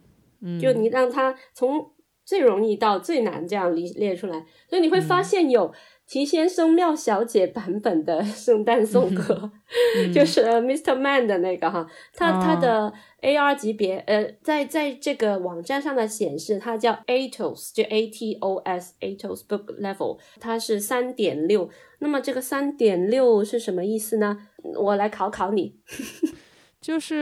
[0.61, 1.92] 就你让它从
[2.24, 5.72] 最容易到最难这样列列出来，所以你会发现有。
[6.08, 9.52] 齐先生、妙小姐版本的圣诞颂歌，
[10.10, 10.96] 就是 Mr.
[10.96, 12.90] Man 的那个哈，他他的
[13.20, 21.68] AR 级别，呃，在在这个网站上的显示，它叫 Atos，就 A T O S Atos Book Level，它是三点六。
[21.98, 24.38] 那么这个三点六是什么意思呢？
[24.76, 25.76] 我来考考你，
[26.80, 27.16] 就是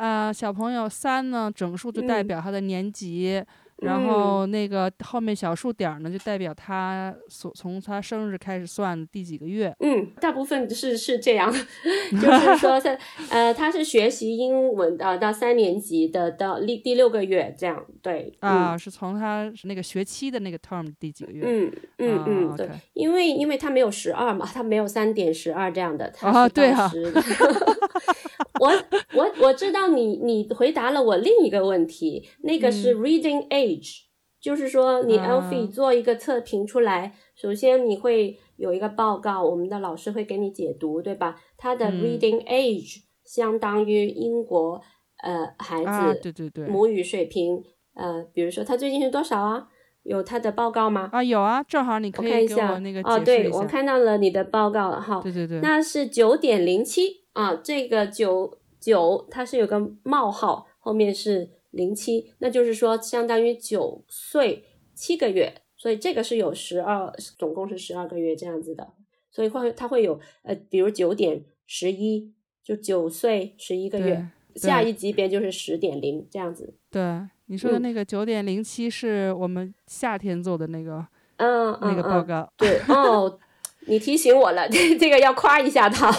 [0.00, 3.44] 呃，小朋友三呢，整数就代表他的年级。
[3.78, 9.74] 然后那个后面小数点呢，就代表他所从他生日开始算第几个月。
[9.80, 11.52] 嗯，大部分是是这样，
[12.12, 12.96] 就 是说他
[13.30, 17.84] 呃他是学习英文的到三年级的到第第六个月这样。
[18.00, 21.44] 对啊，是从他那个学期的那个 term 第几个月。
[21.46, 27.12] 嗯嗯嗯，对，因为因为他没有十二嘛，他没有三点十二这样的，他是对十。
[28.64, 28.70] 我
[29.18, 34.04] 我我知道你你回答了我另一个问题，那个是 reading age，
[34.40, 41.40] 就是说你 Alfie 做一个测评出来，首先你会有一个报告，我们的老师会给你解读，对吧？
[41.58, 44.80] 他的 reading age 相当于英国
[45.22, 47.62] 呃孩子对对对母语水平，
[47.94, 49.68] 呃，比如说他最近是多少啊？
[50.04, 51.08] 有他的报告吗？
[51.12, 57.23] 啊，有啊，正好你可以给我那个哦，对我看到了你的报告了哈，对对对，那是九点零七。
[57.34, 68.92] 啊，这个九九它是有个冒号，后面是零七，那就是说相当于九岁七个月，所以这个是有十二，总共是十二个月这样子的，
[69.30, 76.74] 所以会它会有呃，比如九点十一，就九岁十一个月，下一级别就是十点零这样子。
[76.90, 81.04] 对，你说的那个九点零七是我们夏天做的那个，
[81.38, 82.48] 嗯，那个报告。
[82.56, 83.38] 对，哦。
[83.86, 86.10] 你提醒我了，这 这个要夸一下他。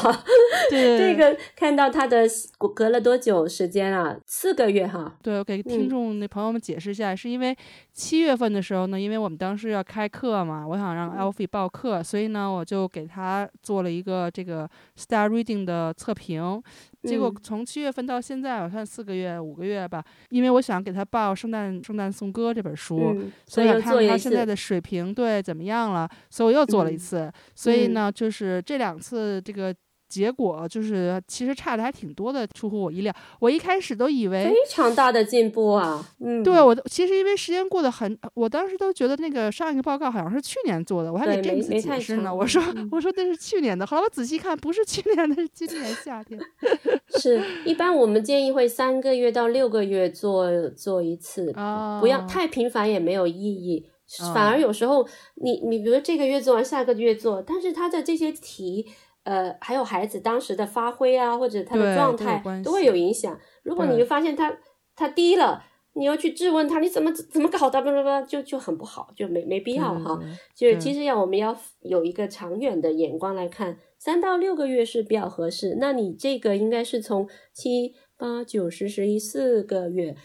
[0.70, 2.26] 对， 这个看到他的
[2.74, 4.16] 隔了多久时间啊？
[4.26, 5.16] 四个月哈。
[5.22, 7.56] 对，我给听众那朋友们解释一下，是因为
[7.94, 16.62] 七月份的时候呢，因为我们当时要开课嘛，我想让 Alfie 报课，所以呢，我就给他做了一个这个 Star Reading 的测评。
[17.06, 23.16] 结果从七月份到现在，好像四个月、五个月吧，因为我想给他报《圣诞圣诞颂歌》这本书，
[23.48, 27.32] 所以看他现在的水平对怎么样了，所以我又做了一次。
[27.54, 29.74] 所以呢，就是这两次这个。
[30.08, 33.14] 结果就是其实差的还挺多的，出乎我意料。
[33.40, 42.34] 我一开始都以为非常大的进步啊，嗯，对我其实因为时间过得很，我当时都觉得那个上一个报告好像是去年做的，我还给 James 解释呢。
[42.34, 46.40] 我说我说那是去年的，后来我仔细看不是去年的，是今年夏天。
[47.20, 51.54] 是一般我们建议会三个月到六个月做做一次，
[52.00, 53.86] 不要太频繁也没有意义，
[54.34, 58.88] 反而有时候你你比如这个月做完，下个月做，但是他的这些题。
[59.26, 63.38] 呃，还有孩子当时的发挥啊，或者他的状态都会有影响。
[63.64, 64.56] 如果你发现他
[64.96, 67.82] 他低了，你要去质问他，你怎么怎么搞的？
[67.82, 70.20] 不不不，就就很不好，就没没必要哈。
[70.56, 75.78] 就其实要我们要有一个长远的眼光来看，三到六个月是比较合适。
[75.80, 80.16] 那你这个应该是从七八九十十一四个月，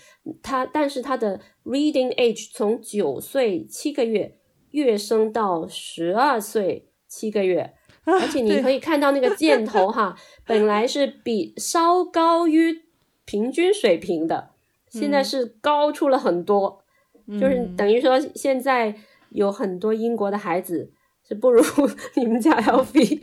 [0.43, 4.37] 他但是他的 reading age 从九岁七个月
[4.73, 7.73] 跃升到十二岁七个月。
[8.19, 12.83] 而且你可以看到那个箭头哈， 本来是比稍高于
[13.25, 14.51] 平均水平的，
[14.89, 16.83] 现在是高出了很多，
[17.39, 18.95] 就是等于说现在
[19.31, 20.93] 有很多英国的孩子
[21.31, 21.63] 是不如
[22.17, 23.21] 你们家 L V，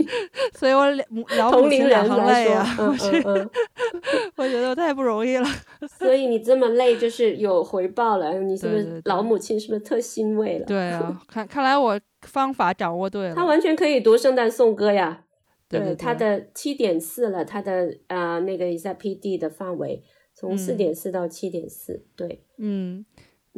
[0.58, 3.50] 所以我两同龄人来说，嗯嗯嗯，
[4.38, 5.48] 我觉得 我太不容易了。
[6.00, 10.66] 所以你这么累就是有回报了，你是不是老母亲是不是特欣慰了？
[10.66, 12.00] 对啊，看看来我。
[12.24, 15.24] 方法掌握对了，他完全可以读圣诞颂歌呀。
[15.70, 20.02] 对，他的七点四了，他的啊那个一下 P D 的范围
[20.34, 22.04] 从四点四到七点四。
[22.18, 23.06] 对，嗯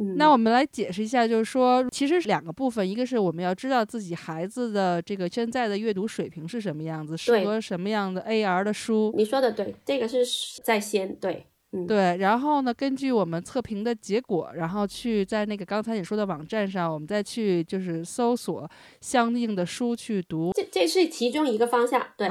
[0.00, 0.16] 嗯。
[0.16, 9.12] 那我们来解释一下，就是说，其实是两个部分，一个是我们要知道自己孩子的这个现在的阅读水平是什么样子，适合什么样的 A R 的书。
[9.16, 10.24] 你说的对，这个是
[10.64, 11.46] 在先对。
[11.86, 18.68] 对，然后呢，根据我们测评的结果，然后去在那个刚才你说的网站上，我们再去就是搜索
[19.00, 20.50] 相应的书去读。
[20.52, 22.28] 这这是其中一个方向，对。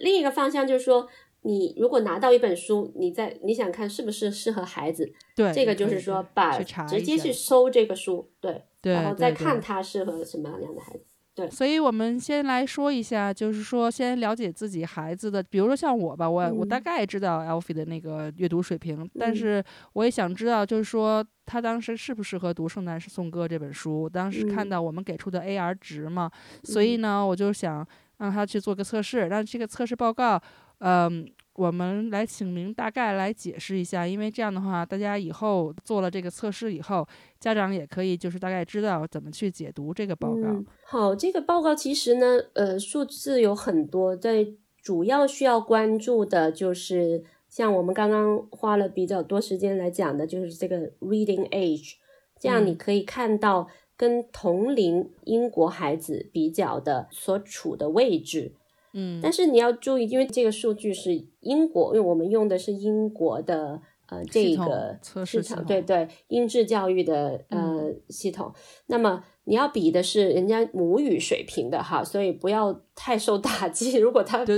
[0.00, 1.06] 另一个方向就是说，
[1.42, 11.04] 你如果拿到一本书，你在你想看是不是适合孩子，对，这个就是说把直接去搜这个书，对，对然后再看它适合什么样的孩子。
[11.32, 24.08] 对，所以我们先来说一下，就是说先了解自己孩子的，比如说像我吧，我我大概知道 Alfie 的那个阅读水平，但是我也想知道，就是说他当时适不适合读《圣诞颂歌》这本书。
[24.08, 26.30] 当时看到我们给出的 AR 值嘛，
[26.64, 27.86] 所以呢，我就想
[28.18, 30.38] 让他去做个测试，让这个测试报告，
[30.80, 31.26] 嗯。
[31.54, 37.06] 我们来请您大概来解释一下，因为这样的话，大家以后做了这个测试以后，
[37.38, 40.64] 家长也可以就是大概知道怎么去解读这个报告。
[40.86, 44.46] 好，这个报告其实呢，呃，数字有很多，在
[44.80, 51.96] 主要需要关注的就是像我们刚刚花了比较多时间来讲的，就是这个 reading age，
[52.38, 58.52] 这样你可以看到跟同龄英国孩子比较的所处的位置。
[58.92, 68.52] 嗯，但是你要注意，因为这个数据是英国，因为我们用的是英国的呃这个市场，对对，英制教育的呃系统，
[68.86, 69.24] 那么。
[69.44, 73.96] 你要比的是人家母语水平的哈，所以不要太受打击。
[73.98, 74.52] 如果他不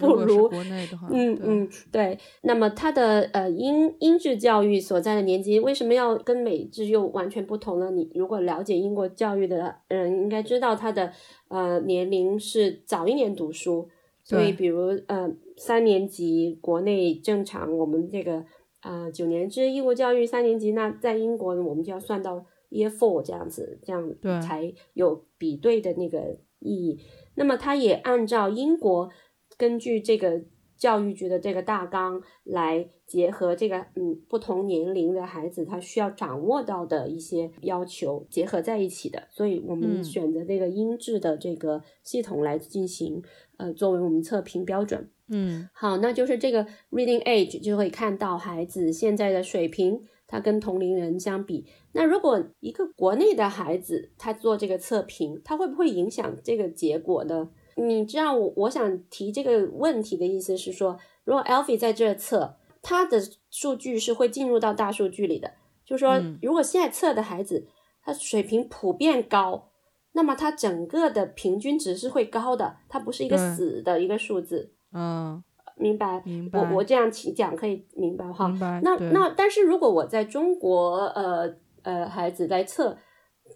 [0.00, 2.18] 不如国内的话，嗯嗯对。
[2.40, 7.92] 那么他的呃英英制教育所在的年级为什么要跟美制又完全不同呢？
[7.92, 11.12] 你如果了解英国教育的人应该知道，他的
[11.52, 13.88] 呃年龄是早一年读书，
[14.24, 18.44] 所以比如呃三年级国内正常我们这个
[18.82, 22.46] 呃九年制义务教育三年级，那在英国我们就要算到。
[22.74, 26.98] Year four 这样子，这样才有比对的那个意义。
[27.34, 29.10] 那么，它也按照英国
[29.58, 30.42] 根据这个
[30.82, 39.28] 教育局的这个大纲来结合这个嗯不同年龄的孩子他需要掌握到的一些要求结合在一起的。
[39.30, 43.22] 所以我们选择这个音质的这个系统来进行
[43.58, 45.08] 呃作为我们测评标准。
[45.28, 50.02] 嗯，好，那就是这个 reading age 就会看到孩子现在的水平。
[50.26, 57.50] 他跟同龄人相比，那如果一个国内的孩子他做这个测评，他会不会影响这个结果呢？
[57.76, 65.52] 你知道，我我想提这个问题的意思是说，如果 Alfie 在这测，他的数据是会进入到大数据里的。
[65.84, 67.66] 就是说，如果现在测的孩子
[68.02, 69.68] 他水平普遍高，
[70.12, 75.42] 那么他整个的平均值是会高的，它不是一个死的一个数字，嗯，
[75.76, 76.22] 明白？
[76.24, 76.60] 明白。
[76.60, 78.48] 我我这样讲可以明白哈。
[78.48, 78.80] 明白。
[78.84, 82.96] 那那但是如果我在中国呃呃孩子来测，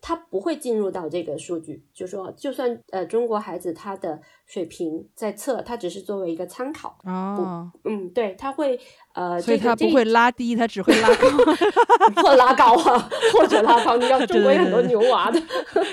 [0.03, 6.99] 他不会进入到这个数据，就说就算呃中国孩子他的水平在测，他只是作为一个参考。
[7.05, 8.79] 哦，嗯，对，他会
[9.15, 11.29] 呃，所以这个不会拉低，他只会拉高。
[12.23, 13.97] 或拉高啊，或者拉高。
[13.97, 15.41] 你知道 中国有很多牛娃的，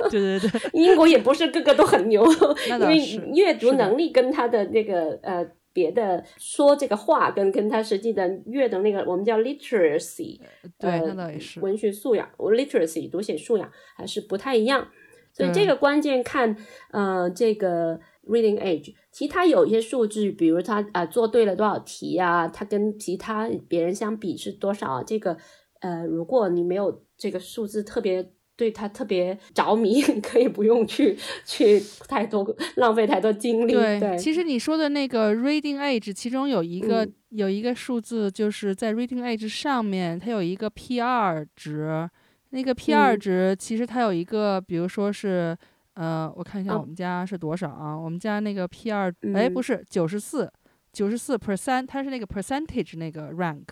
[0.09, 2.25] 对对对， 英国也不是个个都很牛，
[2.67, 2.97] 因为
[3.33, 10.39] 阅读能力跟他的那个呃别的说这个话跟跟他实际的阅读那个我们叫 literacy，
[10.77, 11.59] 对，呃那倒也是。
[11.59, 14.87] 文学素养，literacy 读写素养还是不太一样，
[15.33, 16.55] 所以这个关键看
[16.91, 25.35] 呃这个 reading age，其他有一些数据，比如他啊、呃做对了多少题啊，他跟其他别人相比是多少啊，这个
[25.81, 28.31] 呃如果你没有这个数字特别。
[28.55, 33.73] 对他特别着迷，你 可以不用去去太多浪费太多精力。
[33.73, 42.07] 对，其实你说的那个 reading age，其中有一个、嗯有一个数字，就是在 reading age 上面，它有一个 P 二值。
[42.51, 45.57] 那个 P 二嗯值其实它有一个，比如说是，
[45.95, 47.97] 呃，我看一下哦我们家是多少啊？
[47.97, 50.47] 我们家那个 P 二、哎，嗯不是九十四，
[50.91, 53.63] 九十四 percent，它是那个 percentage 那个 rank。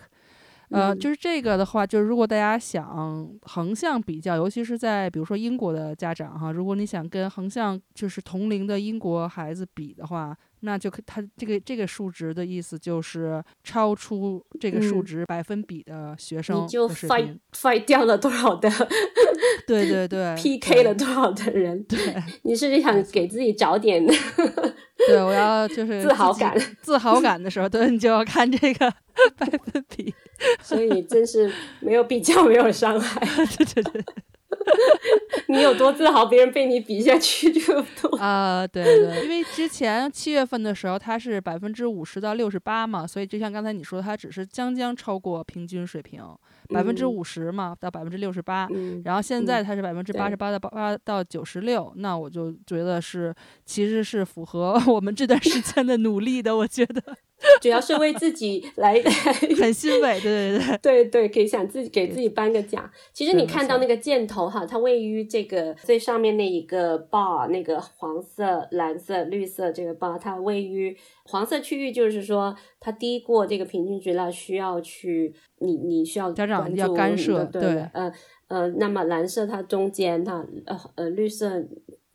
[0.72, 0.98] 呃，嗯。
[0.98, 17.40] 就是这个的话，就是如果大家想横向比较，尤其是在比如说英国的家长哈，如果你想跟横向就是同龄的英国孩子比的话，那就可它这个这个数值的意思就是超出这个数嗯值百分比的学生你就的水 fight 平。
[17.52, 18.70] fight 掉了多少的
[19.66, 21.82] 对对对 PK 对了多少的人？
[21.84, 21.98] 对
[22.42, 24.04] 你是想给自己找点
[25.08, 28.88] 对，我要就是自豪感，自豪感的时候，对你就要看这个
[29.36, 30.14] 百分比。
[30.62, 33.20] 所以真是没有比较，没有伤害。
[33.56, 34.04] 对对对。
[35.48, 38.16] 你有多自豪，别人被你比下去就多。
[38.16, 46.22] 啊、对对，因为之前七月份的时候，它是百分之五十到六十八嘛，所以就像刚才你说的，它只是将将超过平均水平，
[46.68, 48.68] 百分之五十嘛到百分之六十八。
[48.72, 53.34] 嗯，然后现在它是百分之八十对八到八到九十六，那我就觉得是
[53.64, 57.02] 其实是符合 我们这段时间的努力的，我觉得
[57.60, 59.12] 主要是为自己来来。
[59.60, 60.20] 很欣慰。
[60.20, 62.88] 对对对，对对，可以想自己给自己颁个奖。
[63.12, 77.62] 其实你看到那个箭头哈，它位于这个最上面那一个 bar，那个黄色、蓝色、绿色这个 bar，它位于黄色区域，就是说它低过这个平均值了，需要去你你需要家长要干涉对
[77.92, 78.12] 呃
[78.48, 81.64] 呃，那么蓝色它中间它呃呃绿色。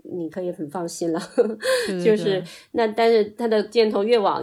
[0.09, 1.19] 你可以很放心了，
[2.01, 4.41] 就是那，但是它的箭头越往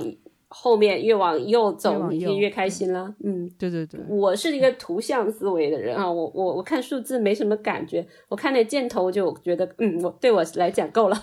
[0.56, 3.12] 后面越往右走，右你就越开心了。
[3.24, 11.20] 嗯，对对对，我是一个图像思维的人啊，我我我看数字没什么感觉，我看那箭头就觉得，嗯，我对我来讲够了。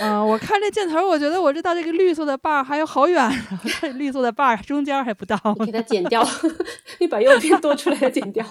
[0.00, 3.28] 嗯、 我看这箭头，我觉得我这到这个绿色的 bar 还有好远
[3.98, 6.24] 绿色的 bar 中间还不到你给它剪掉，
[7.00, 8.46] 你把右边多出来的剪掉，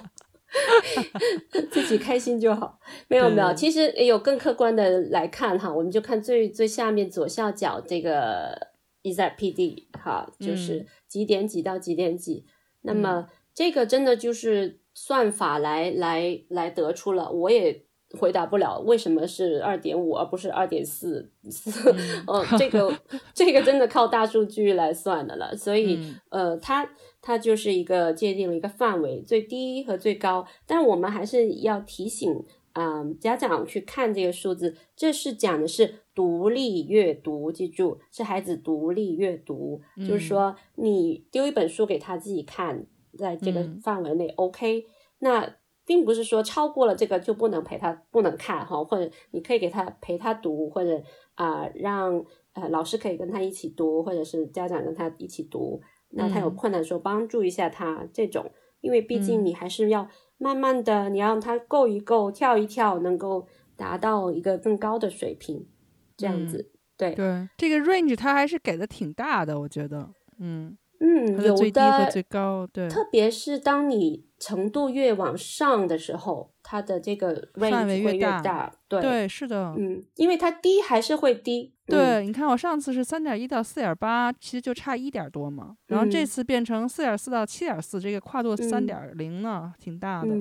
[1.72, 2.78] 自己开心就好。
[3.08, 8.68] 没有没有，其实有更客观的来看哈，我们就看最最下面左下角这个
[9.04, 12.46] EZPD 哈，就是嗯几点几到几点几。
[12.82, 17.86] 那么这个真的就是算法来来来得出了，我也。
[18.18, 21.94] 回答不了为什么是二点五而不是二点四四，
[22.26, 22.92] 哦，这个
[23.36, 26.20] 这个真的靠大数据来算的了，所以、嗯。
[26.32, 26.90] 呃，它
[27.22, 32.44] 它就是一个界定了一个范围，最低和最高，但我们还是要提醒
[32.74, 40.28] 啊、嗯家长去看这个数字，这是讲的是独立阅读，记住是孩子独立阅读，就是嗯。
[40.28, 42.86] 说你丢一本书给他自己看，
[43.18, 43.80] 在这个嗯。
[43.82, 44.86] 范围内、OK，
[45.20, 45.56] 那。
[45.86, 51.02] 并不是说超过了这个就不能陪他不能看哈，或者你可以给他陪他读，或者
[51.34, 55.82] 啊、让呃老师可以跟他一起读，或者是家长跟他一起读。
[56.10, 56.56] 那他有嗯。
[56.56, 58.52] 困难的时候帮助一下他这种，
[58.82, 59.46] 因为毕竟嗯。
[59.48, 60.08] 你还是要
[60.38, 65.66] 慢慢的，你要让他够一够，跳一跳，能够达到一个更高的水平，
[66.20, 66.70] 这样子。
[66.98, 78.72] 对，对，这个 range 它还是给的挺大的，我觉得，嗯，嗯，有它的最低和最高，对，特别是当你程度越往上的时候，它的这个 range 会越大大。
[78.90, 81.72] 对，对，是的，嗯，因为它低还是会低。
[81.86, 90.36] 嗯，对，你看我上次是三点一到四点八，其实就差一点多嘛，然后这嗯次变成四点四到七点四，这个跨度三嗯点零呢，挺大的。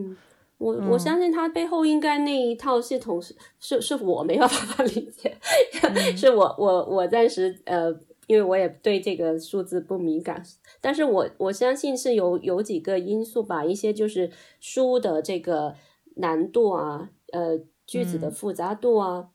[0.58, 5.36] 嗯，我我嗯相信他背后应该那一套系统是是是我没有办法理解，
[5.82, 7.90] 嗯 是我我我暂时呃，
[8.26, 10.42] 因为我也对这个数字不敏感，
[10.80, 14.30] 但是我我相信是有有几个因素吧，一些就是
[14.60, 15.74] 书的这个
[16.16, 19.30] 难度啊，呃，句子的嗯复杂度啊。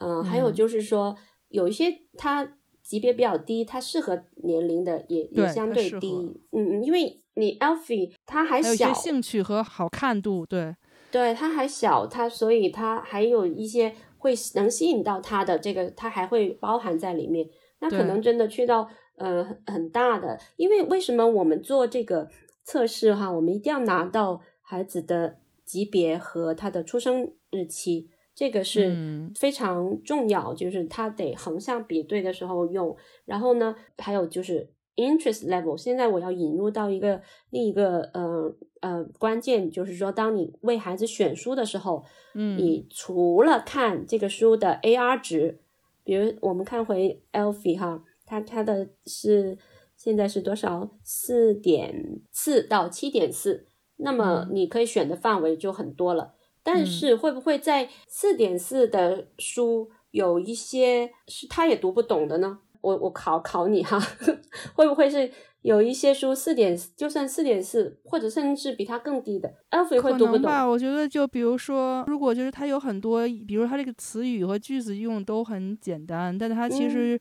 [0.00, 1.16] 嗯，还有就是说
[1.48, 2.52] 有一些它
[2.82, 6.12] 级别比较低，它适合年龄的也也相对低。
[6.52, 10.76] 嗯嗯，因为你 Alfie 它还还有一些小，兴趣和好看度，对，
[11.10, 17.48] 对，他还小，他所以他还有一些会能吸引到他的这个，他还会包含在里面。
[17.80, 22.28] 那可能真的去到呃很很大的，因为为什么我们做这个
[22.64, 32.94] 测试哈，我们一定要拿到孩子的级别和他的出生日期，这个是嗯非常重要，就是他得横向比对的时候用。
[33.24, 45.60] 然后呢，还有就是 interest level，现在我要引入到一个另一个呃呃关键，就是说，当你为孩子选书的时候，嗯，你除了看这个书的 AR 值，
[46.02, 49.56] 比如我们看回 Alfie 哈，它它的是
[49.96, 50.90] 现在是多少？
[51.04, 56.34] 四点四到七点四，那么嗯你可以选的范围就很多了。
[56.64, 62.58] 但嗯是会不会在四点四的书有一些是他也读不懂的呢？
[62.80, 63.98] 我我考考你哈，
[64.74, 65.30] 会不会是
[65.62, 70.32] 有一些书四点就算四点四，或者甚至比它更低的，Alfie 会可读不懂？
[70.32, 77.20] 能吧，我觉得就比如说，如果就是它有很多，比如它这个词语和句子用都很简单，但是它其嗯实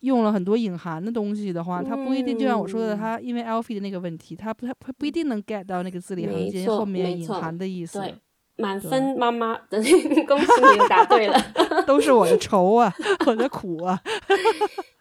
[0.00, 8.14] 用了很多隐含的东西的话，它不一定就像我说的，嗯它因为 Alfie 的那个问题，它不它它不一定能 get 到那个字里行间后面隐含的意思，对，
[8.58, 9.82] 满对分妈妈的，
[10.26, 11.36] 恭喜你答对了。
[11.86, 12.92] 都是我的愁啊，
[13.26, 13.98] 我的苦啊，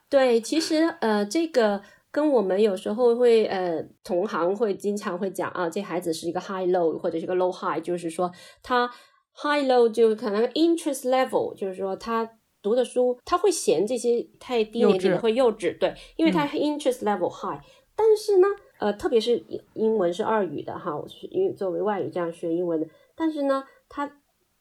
[0.09, 1.81] 对，其实呃，这个
[2.11, 8.31] 跟我们有时候会呃，同行会经常会讲啊，这孩子是一个 high low 或者是个 low high，就是说
[8.63, 8.87] 他
[9.35, 12.29] high low 就可能 interest level，就是说他
[12.61, 17.61] 读的书他会嫌这些太低幼年级的会幼稚，对，因为他 interest level high，、
[17.95, 18.47] 但是呢，
[18.79, 24.09] 呃，特别是英英文是二语的哈，我是因为作为外语这样学英文的，但是呢，他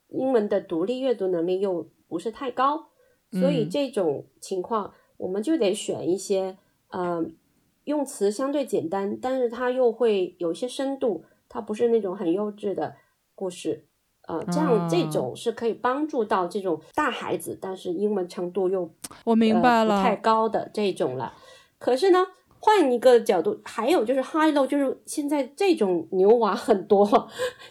[0.08, 2.88] 英文的独立阅读能力又不是太高，
[3.32, 3.70] 所以嗯。
[3.70, 6.56] 这种情况我们就得选一些
[6.88, 7.24] 呃
[7.84, 12.94] 用词相对简单，但是它又会有一些深度，它不是那种很幼稚的
[13.34, 13.86] 故事。
[14.28, 18.90] 呃，这样这啊种是可以帮助到这种大孩子，但是英文程度又
[19.24, 21.32] 我明白呃、不太，高的这种了。
[21.78, 22.26] 可是呢，
[22.58, 27.06] 换一个角度，还有就是 high low，就是现在这种牛娃很多，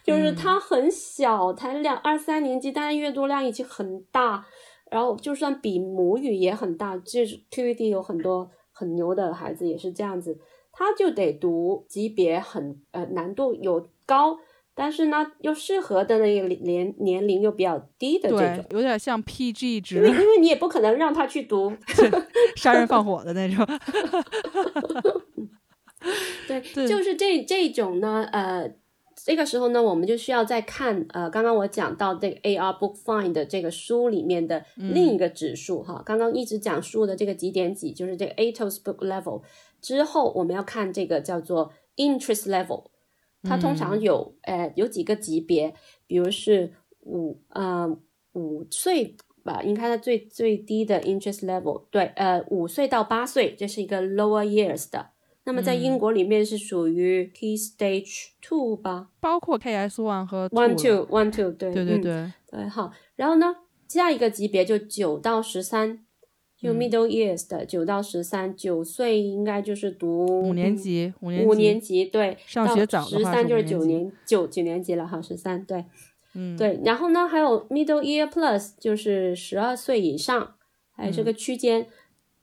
[0.01, 4.45] 就是嗯他很小，才两二三年级，但是阅读量已经很大，
[4.95, 10.39] 然后就算比母语也很大，就是 QED 有很多很牛的孩子也是这样子，
[10.71, 14.37] 他就得读级别很呃难度有高。
[14.73, 21.73] 但是呢，又适合的那个年年龄又比较低的这种，，有点像 PG 因为值，因为你也不可能让他去读
[22.55, 23.65] 杀人放火的那种
[26.47, 28.73] 对，对就是这这种呢，呃，
[29.26, 39.41] 这个时候呢，我们就需要再看，呃，刚刚我讲到这个 AR Book Find 的这个书里面的另一个指数、哈，刚刚一直讲书的这个几点几，就是这个 ATOS Book Level
[39.82, 42.84] 之后，我们要看这个叫做 Interest Level，
[43.41, 45.73] 它通常有，呃，有几个级别，
[46.05, 47.97] 比如是五，呃，
[48.34, 49.15] 五岁。
[49.43, 55.11] 吧，应该它最最低的 interest level，对，呃，五岁到八岁，这是一个 lower years 的。
[55.45, 55.99] 那么在英嗯。
[55.99, 59.09] 国里面是属于 key stage two 吧。
[59.19, 62.91] 包括 KS one 和，one two，two one two，对嗯对对对，对，好。
[63.15, 63.55] 然后呢，
[63.87, 66.05] 下一个级别就九到十三，
[66.57, 66.77] 就嗯。
[66.77, 75.85] middle years 的九到十三，九岁应该就是读五年级，五年五级年级，对，上学早十三就是九年九九年级了哈，十三对。
[76.37, 80.55] 嗯，对，然后呢，还有 middle year plus，就是十二岁以上，
[80.91, 81.87] 还有这个嗯区间，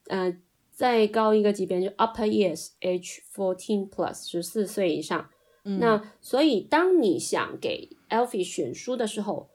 [0.06, 0.34] 呃，
[0.82, 5.30] 再高一个级别就 upper years age fourteen plus，十四岁以上。
[5.64, 9.48] 嗯那所以，当你想给 Alfie 选书的时候，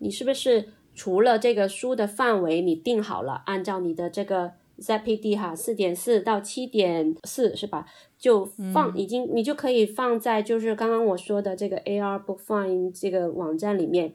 [0.00, 7.86] 你是不是除了这个书的范围你定好了，按照你的这个 ZPD 哈，四点四到七点四是吧？
[8.18, 14.14] 就放、嗯已经你就可以放在就是刚刚我说的这个 AR Book Find 这个网站里面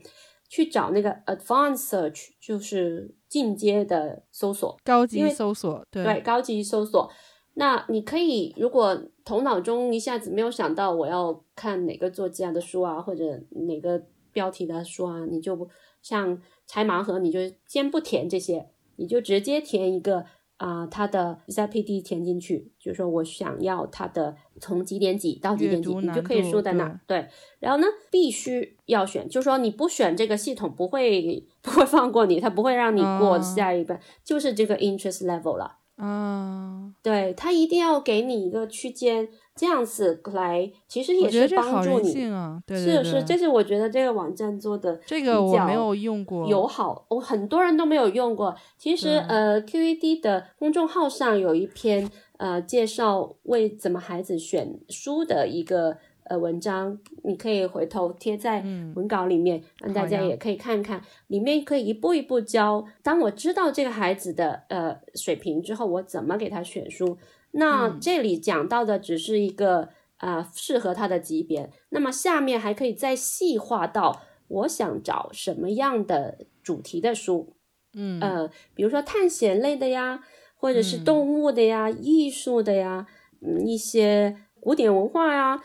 [0.49, 4.78] 去找那个 Advanced Search，就是进阶的搜索。
[4.84, 7.09] 高级搜索，对对，高级搜索。
[7.55, 15.67] 那你可以，如果头脑中一下子没有想到我要看哪个作家的书啊，或者哪个标题的书啊，你就不
[16.03, 20.23] 像拆盲盒，你就先不填这些，你就直接填一个
[20.58, 26.99] 啊、它的 ZPD 填进去，就是说我想要它的从几点几到几点几，你就可以输在那。
[27.05, 27.28] 对，
[27.60, 35.78] 然后呢，必须要选，就是说你不选这个系统不会 不会放过你，它不会让你过哦下一个，就是这个 interest level 了。
[35.98, 42.26] 啊，对他一定要给你一个区间，这样子来，其实也是帮助你。
[42.26, 48.56] 啊，对是是，这是我觉得这个网站做的这个我没有用过，友好，我很多人都没有用过。
[48.78, 55.98] 其实呃，QED 的公众号上有一篇呃介绍为怎么孩子选书的一个。
[56.30, 58.61] 呃，文章你可以回头贴在
[58.95, 62.86] 文稿里面，让大家也可以看看，里面可以一步一步教。
[63.01, 67.17] 当我知道这个孩子的呃水平之后，我怎么给他选书？
[67.51, 77.53] 那这里讲到的只是一个呃适合他的级别，那么下面还可以再细化到我想找什么样的主题的书，
[77.93, 80.21] 嗯呃，比如说探险类的呀，
[80.55, 83.07] 或者是动物的呀，艺术的呀，
[83.41, 85.63] 嗯，一些古典文化呀。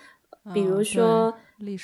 [0.53, 1.33] 比如说，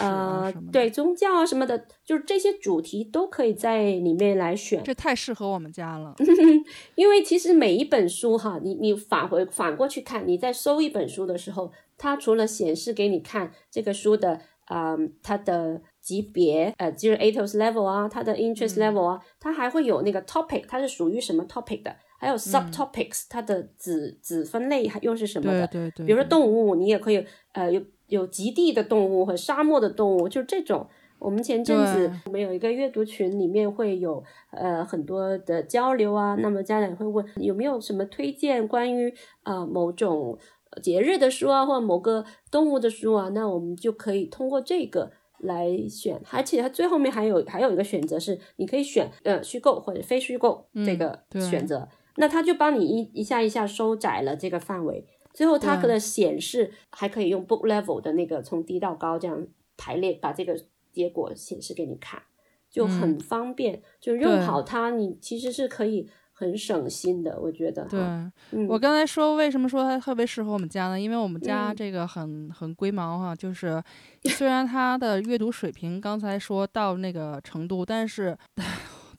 [0.01, 4.83] 呃，对宗教啊什么的，就是这些主题都可以在里面来选。
[4.83, 6.15] 这太适合我们家了，
[6.97, 25.65] 因为其实每一本书哈，你你返回反过去看，你在搜一本书的时候，它除了显示给你看这个书的啊它的级别，呃，就是 ATOS level 啊，它的 interest level 啊，它还会有那个 topic，它是属于什么 topic 的，还有 subtopics，它的子子分类又是什么的？
[25.69, 26.07] 对对对。
[26.07, 27.81] 比如说动物，你也可以呃有。
[28.09, 30.87] 有极地的动物和沙漠的动物，就这种。
[31.21, 36.37] 我们前阵子我们有一个阅读群，里面会有呃很多的交流啊。
[36.37, 40.39] 那么家长会问有没有什么推荐关于呃某种
[40.81, 43.31] 节日的书啊，或者某个动物的书啊？
[43.31, 46.23] 那我们就可以通过这个来选。
[46.31, 51.89] 而且它最后面还有还有一个选择是，你可以选呃虚构或者非虚构这个选择。
[52.15, 55.05] 那它就帮你一一下一下收窄了这个范围。
[55.39, 60.61] 最后，它的显示还可以用 book level 的那个从低到高这样排列，把这个
[60.91, 62.21] 结果显示给你看，
[62.69, 63.81] 就很方便。
[64.01, 67.85] 就用好它，你其实是可以很省心的，我觉得。
[67.85, 71.01] 对，我刚才说为什么说它特别适合我们家呢？
[71.01, 73.81] 因为我们家这个很很龟毛哈，就是
[74.25, 78.37] 虽然他的阅读水平刚才说到那个程度，但是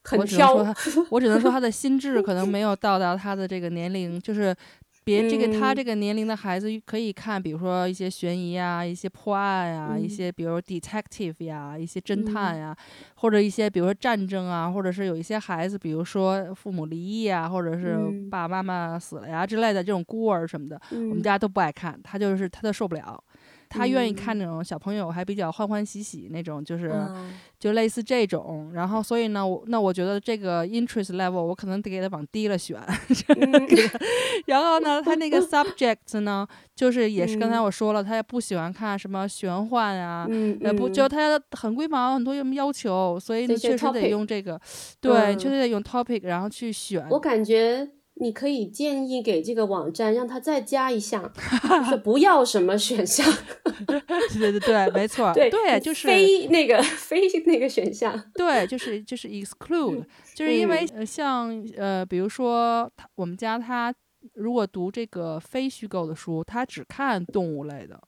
[0.04, 0.54] 很挑。
[1.12, 4.54] 我只能说他的心智可能没有到达他的这个年龄，就是。
[5.10, 12.76] 别这个他这个年龄的孩子可以看，比如说一些悬疑啊，一些破案啊，一些比如 detective 呀，一些侦探呀，
[13.16, 17.98] 或者一些比如说战争啊，或者是有一些孩子，比如说父母离异啊，或者是
[18.30, 23.24] 爸爸妈妈死了呀之类的这种孤儿什么的，我们家都不爱看，他就是他都受不了。
[23.70, 26.92] 他愿意看那种小朋友还比较欢欢喜喜那种，就是
[27.60, 28.72] 就类似这种。
[28.74, 32.82] 然后，所以呢，我那我觉得这个 interest level 我可能得给他往低了选。
[34.48, 40.28] 然后呢，他那个 subject 呢，就是也是刚才我说了，他也不喜欢看什么玄幻啊，
[40.62, 44.60] 呃，不就他很龟毛，很多要求，所以你确实得用这个，
[45.00, 47.06] 对，确实得用 topic，然后去选。
[47.10, 47.88] 我感觉。
[48.20, 51.32] 你可以建议给这个网站，让他再加一项，
[51.88, 53.26] 说不要什么选项。
[54.38, 58.22] 对对对，没错， 对对，就是非那个非那个选项。
[58.34, 60.04] 对，就是就是 exclude，
[60.36, 63.94] 就是因为像呃，比如说他我们家他
[64.34, 68.00] 如果读这个非虚构的书，他只看动物类的。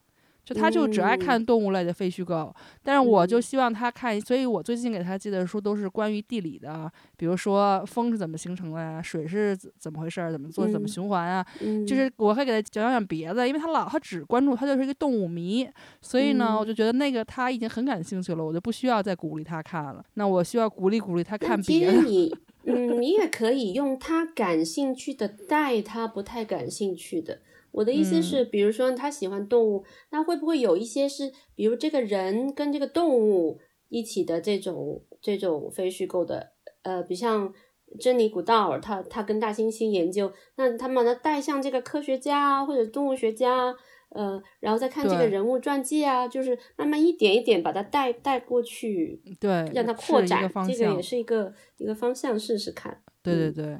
[0.43, 11.45] 就他就只爱看动物类的非虚构，但是我就希望他看，所以我最近给他寄的书都是关于地理的，比如说风是怎么形成的呀，水是怎么回事，怎么做，怎么循环啊，
[11.87, 15.69] 就是我会给他讲讲别的，因为他老他只关注他就是一个动物迷，
[16.01, 22.37] 所以呢，我就觉得那个他已经很感兴趣了，我就不需要再鼓励他看了，那我需要鼓励鼓励他看别的。
[22.65, 27.39] 嗯，你也可以用他感兴趣的带他不太感兴趣的。
[27.71, 33.59] 我的意思是，比如说他喜欢动物，那会不会有一些是，比如这个人跟这个动物
[33.89, 36.51] 一起的这种这种非虚构的，
[36.83, 37.53] 呃，比像
[37.99, 43.75] 珍妮古道尔，他他跟大猩猩研究，那他把它带向这个科学家或者动物学家，
[44.09, 53.01] 呃，然后再看这个人物传记啊，就是慢慢一点一点把它带带过去，对，让它扩展，这个也是一个一个方向，试试看。
[53.23, 53.77] 对对对。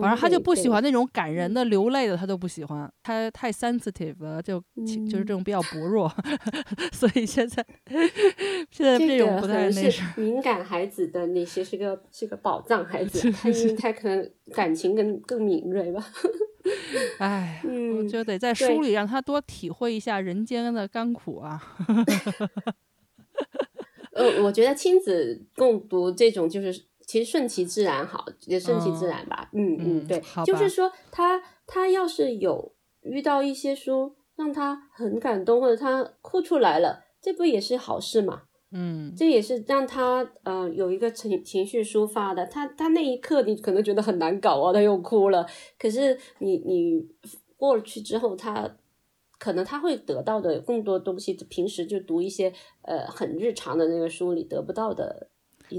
[0.00, 6.10] 反正他就不喜欢那种感人的流泪的，他都不喜欢，他太 sensitive 了，就就是这种比较薄弱，
[6.92, 7.62] 所以现在
[8.70, 16.02] 现在这种不太那是敏感孩子的那些是个是个宝藏孩子，他他可能感情更更敏锐吧。
[17.20, 21.62] 哎，我觉得得在书里让他多体会一下人间的甘苦啊。
[24.12, 26.86] 呃，我觉得亲子共读这种就是。
[27.06, 29.50] 其实顺其自然好，也顺其自然吧。
[29.52, 38.42] 嗯嗯，对，就是说他他要是有遇到一些书让他很感动，或者他哭出来了，这不也是好事嘛？
[38.72, 42.44] 嗯，这也是让他呃有一个情情绪抒发的。
[42.46, 45.46] 他他那一刻你可能觉得很难搞啊，他又哭了。
[45.78, 47.06] 可是你你
[47.56, 48.76] 过去之后，他
[49.38, 52.52] 可能他会得到的更多东西，平时就读一些
[52.82, 55.30] 呃很日常的那个书里得不到的。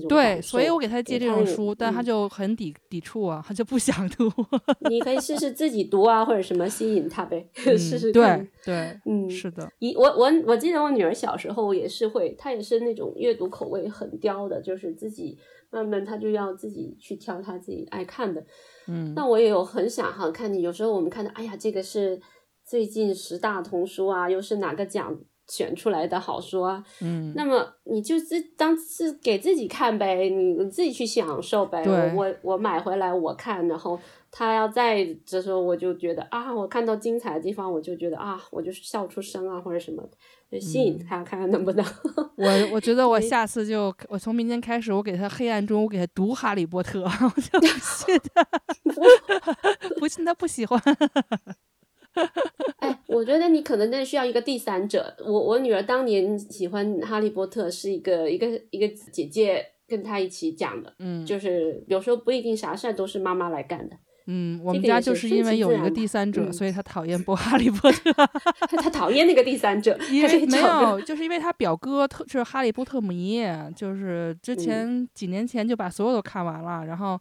[0.09, 4.31] 对，所以我给他借这种书，但他就很抵抵触啊，他就不想读。
[4.89, 8.39] 你可以试试自己读啊，或者什么吸引他呗， 试试看。
[8.63, 9.71] 对对，嗯，是的。
[9.79, 15.37] 一我我我记得我女儿小时候也是会，她也是那种阅读口味很刁的，就是自己
[15.69, 18.43] 慢慢她就要自己去挑她自己爱看的。
[18.87, 22.19] 嗯，那我也有很想哈看你，有时候我们看到，哎呀，这个是
[22.65, 25.17] 最近十大童书啊，又是哪个奖？
[25.47, 31.83] 选出来的好书啊，嗯，那么你就自当是给自己看呗，你自己去享受呗。
[32.15, 33.99] 我我买回来我看，然后
[34.31, 40.03] 他要在这时候，我就觉得啊，我看到精彩的地方，我就觉得啊，我就笑出声啊，或者什么，
[40.51, 41.85] 就吸引他看看能不能。
[42.35, 47.03] 我我觉得我 下次就我从明天开始，我给他黑暗中，我给他读《哈利波特》，
[47.35, 48.43] 我就不信他，
[49.99, 50.81] 不信他不喜欢。
[53.15, 55.15] 哎，我觉得你可能那需要一个第三者。
[55.19, 60.93] 我我女儿当年喜欢哈利波特，是一个一个一个姐姐跟她一起讲的。
[60.99, 63.95] 嗯，就是有时候不一定啥事儿都是妈妈来干的。
[64.27, 68.11] 嗯，我们家就是因为有一个第三者，所以他讨厌播《哈利波特》。
[68.81, 73.43] 他讨厌那个第三者，因为没有，就是因为他表哥特是《哈利波特》迷，
[73.75, 76.85] 就是之前几年前就把所有都看完了。
[76.85, 77.19] 然后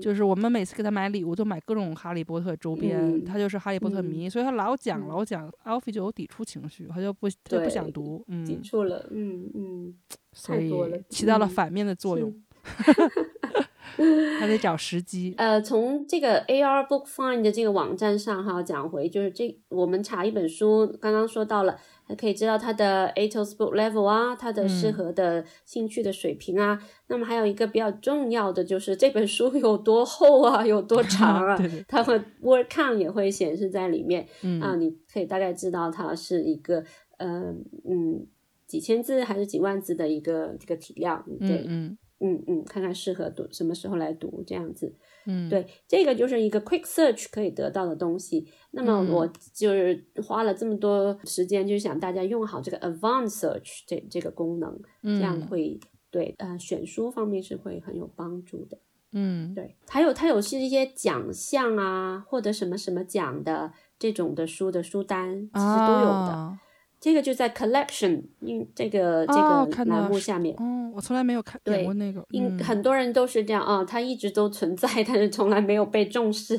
[0.00, 3.24] 就是我们每次给他买礼物，都买各种《哈利波特》周边。
[3.24, 9.94] 他就是《哈利波特》迷，所以他老讲老讲，Alfie 就有抵触情绪，他就不他就不想读，嗯，抵触了，嗯嗯，
[10.32, 10.70] 所以
[11.08, 12.34] 起到了反面的作用。
[14.38, 15.34] 还得找时机。
[15.36, 26.78] 呃，从这个 AR Book Find 的这个网站上哈讲回，就是这我们查一本书，刚刚说到了，还可以知道它的 ATOS Book Level 啊，它的适合的兴趣的水平啊。
[27.08, 34.26] 那么还有一个比较重要的就是这本书有多厚啊， 有多长啊， 它会 Word Count 也会显示在里面。
[34.42, 36.82] 嗯啊，你可以大概知道它是一个
[37.18, 37.54] 呃
[37.88, 38.26] 嗯
[38.66, 41.24] 几千字还是几万字的一个这个体量。
[41.38, 41.86] 对，嗯。
[41.92, 44.94] 嗯嗯嗯，看看适合读什么时候来读这样子，
[45.26, 48.46] 嗯，对，这个就是一个 quick search 可以得到的东西。
[48.70, 55.78] 那么我就是花了这么多时间，就想大家用好这个 advanced search 这这个功能，这样会
[56.10, 58.78] 对呃选书方面是会很有帮助的。
[59.14, 66.58] 嗯，对，还有它有是一些奖项啊，获得什么什么奖的这种的书的书单，其实都有的。
[67.02, 70.54] 这个就在 collection，因这个这个栏目下面。
[70.56, 72.24] 哦，我从来没有看点过那个。
[72.30, 76.56] 因很多人都是这样啊，它一直都存在，但是从来没有被重视。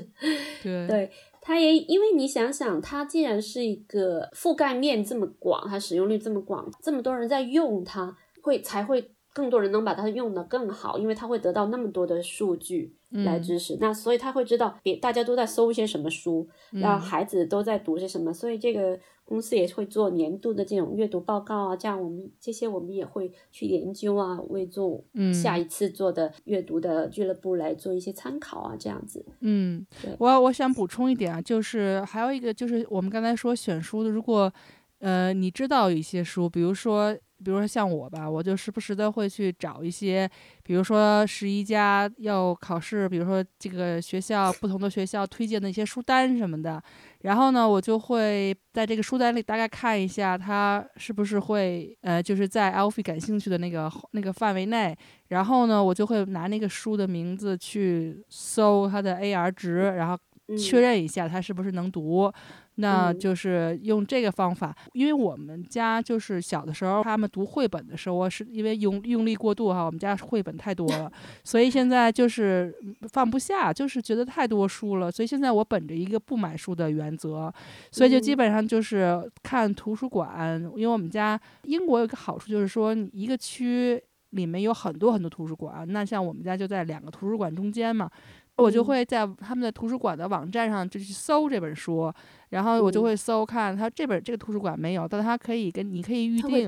[0.62, 1.10] 对，对，
[1.41, 13.78] 它也因为你想想，它既然是一个覆盖面这么广，它使用率这么广，这么多人在用它，会才会更多人能把它用的更好，因为它会得到那么多的数据来支持。
[13.80, 19.00] 那所以他会知道别大家都在搜一些什么书，然后孩子都在读些什么，所以这个。
[19.26, 25.04] 公司也会做年度的这种阅读报告啊，这样我们这些我们也会去研究啊，为做
[25.34, 29.26] 下一次做的阅读的俱乐部来做一些参考啊，这样子。
[29.40, 29.86] 嗯，
[30.20, 34.52] 我我想补充一点啊，就是还有一个就是我们刚才说选书的，如果
[35.00, 37.18] 呃你知道一些书，比如说。
[37.44, 40.30] 比如说像我吧，我就时不时的会去找一些，
[40.64, 46.82] 比如说十一家要考试，比如说这个学校不同的学校推荐的一些书单什么的，
[47.24, 54.96] 然后呢，我就会在这个书单里大概看一下，他是不是会呃，就是在 Alfie 感兴趣的那个那个范围内，
[55.30, 60.18] 然后呢，我就会拿那个书的名字去搜它的 AR 值，然后
[60.58, 62.32] 确认一下它是不是能读。
[62.76, 71.12] 那就是用这个方法，因为我们家就是小的时候，他们读绘本的时候，我是因为用用力过度哈，我们家绘本太多了，
[71.44, 72.74] 所以现在就是
[73.10, 77.54] 放不下，就是觉得太多书了，所以现在我本着一个不买书的原则，
[77.92, 84.02] 所以就基本上就是看图书馆，因为我们家英国有个好处就是说，一个区
[84.32, 88.10] 里面有很多很多图书馆，那像我们家就在两个图书馆中间嘛。
[88.56, 92.14] 我就会在他们的图书馆的网站上就去搜这本书，
[92.54, 96.68] 然后我就会搜看他这本这个图书馆没有，但他可以跟你可以预定，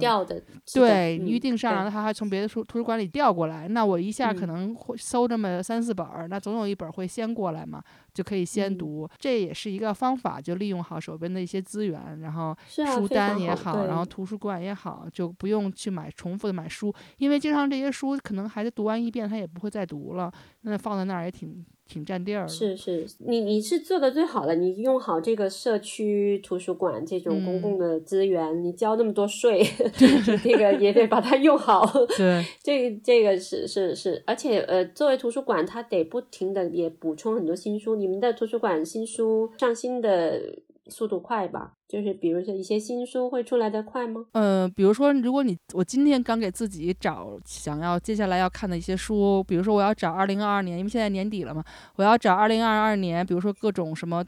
[0.73, 7.81] 对，预定上，然后他还从别的书图书馆里调过来，那我一下可能会搜这么三四本儿，那总有一本会先过来嘛，
[8.13, 20.31] 就可以先读，这也是一个方法，就利用好手边的一些资源，然后书单也好，然后图书馆也好，就不用去买重复的买书，因为经常这些书可能孩子读完一遍他也不会再读了，
[20.61, 21.63] 那放在那儿也挺。
[21.87, 22.47] 挺占地儿。
[22.47, 29.63] 是是，你你是做的最好的，你用好这个社区图书馆这种公共的资源，你交那么多税，
[30.43, 31.85] 这个也得把它用好。
[32.17, 37.95] 对， 这这个是是是，而且呃，作为图书馆，它得不停的也补充很多新书。
[37.95, 40.41] 你们的图书馆新书上新的。
[40.87, 44.25] 速度快吧，就是比如说一些新书会出来的快吗？
[44.33, 51.63] 呃，比如说，如果你我今天刚给自己找想要接下来要看的一些书，比如说我要找二零二二年，因为现在年底了嘛，
[51.95, 54.23] 我要找二零二二年，比如说各种什么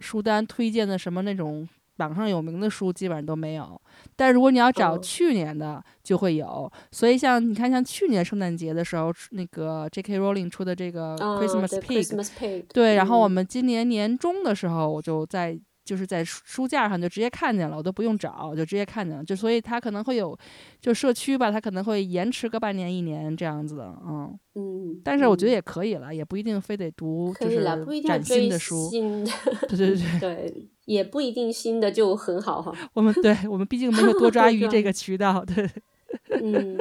[0.00, 3.80] 书单推荐的什么那种榜上有名的书，基本上都没有。
[4.14, 6.70] 但如果你要找去年的，就会有。
[6.90, 10.18] 所以像你看，像去年圣诞节的时候，那个 J.K.
[10.18, 15.58] Rowling 出的这个 Christmas Pig，对，然后我们今年年中的时候，我就在。
[15.84, 19.24] 就是在书架上就直接看见了，我都不用找，就直接看见了。
[19.24, 20.38] 就所以它可能会有，
[20.80, 25.00] 就社区吧，它可能会延迟个半年一年这样子的，嗯嗯。
[25.02, 27.64] 但是我觉得也可以了，也不一定非得读就是
[28.04, 28.88] 崭新的书。
[29.68, 32.72] 对对对 对，也不一定新的就很好哈。
[32.94, 35.68] 我们对我们毕竟没有多抓鱼这个渠道，对。
[36.42, 36.78] 嗯，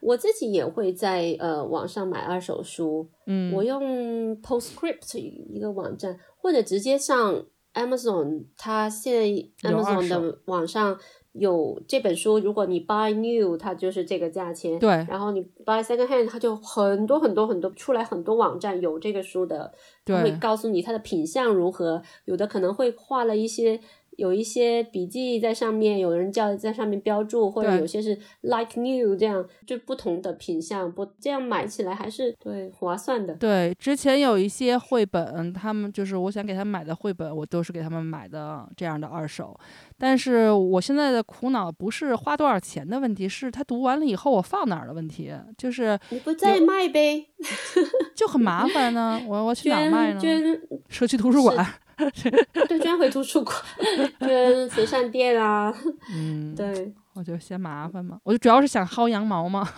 [0.00, 7.44] 我自己也会在呃网上买二手书，嗯，我用 Postscript 一个网站，或者直接上。
[7.74, 10.98] Amazon，它现在 Amazon 的网上
[11.32, 14.78] 有这本书，如果你 buy new，它就是这个价钱。
[14.78, 14.88] 对。
[15.08, 19.72] 然后你 buy second hand，它就很多很多很多出来很多网站有这个书的，
[20.06, 23.80] 会告诉你它的品相如何，有的可能会画了一些。
[24.16, 33.34] 有一些笔记在上面，有人叫在上面标注，或者有些是 like new 这样，就不同的品相，不这样买起来还是对划算的。
[33.34, 39.58] 对，之前有一些绘本，他们就是我想给他们买的绘本，我都是给他们买的这样的二手。
[39.96, 45.32] 但是我现在的苦恼不是花多少钱的问题，是他读完了以后我放哪儿的问题。
[45.56, 47.26] 就是你不再卖呗，
[48.14, 49.20] 就很麻烦呢。
[49.26, 50.20] 我我去哪卖呢？
[50.20, 50.42] 捐
[50.88, 51.66] 社区图书馆。
[52.68, 53.56] 对，捐回图书馆，
[54.20, 55.72] 捐慈善店啊。
[56.12, 59.66] 嗯，对，我就嫌麻烦嘛，我就主要是想薅羊毛嘛。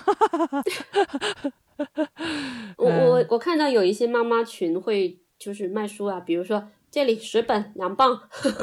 [2.79, 6.69] 我我我看到有一些妈妈群会就是卖书啊，比如说。
[6.97, 8.19] 这里十本两磅，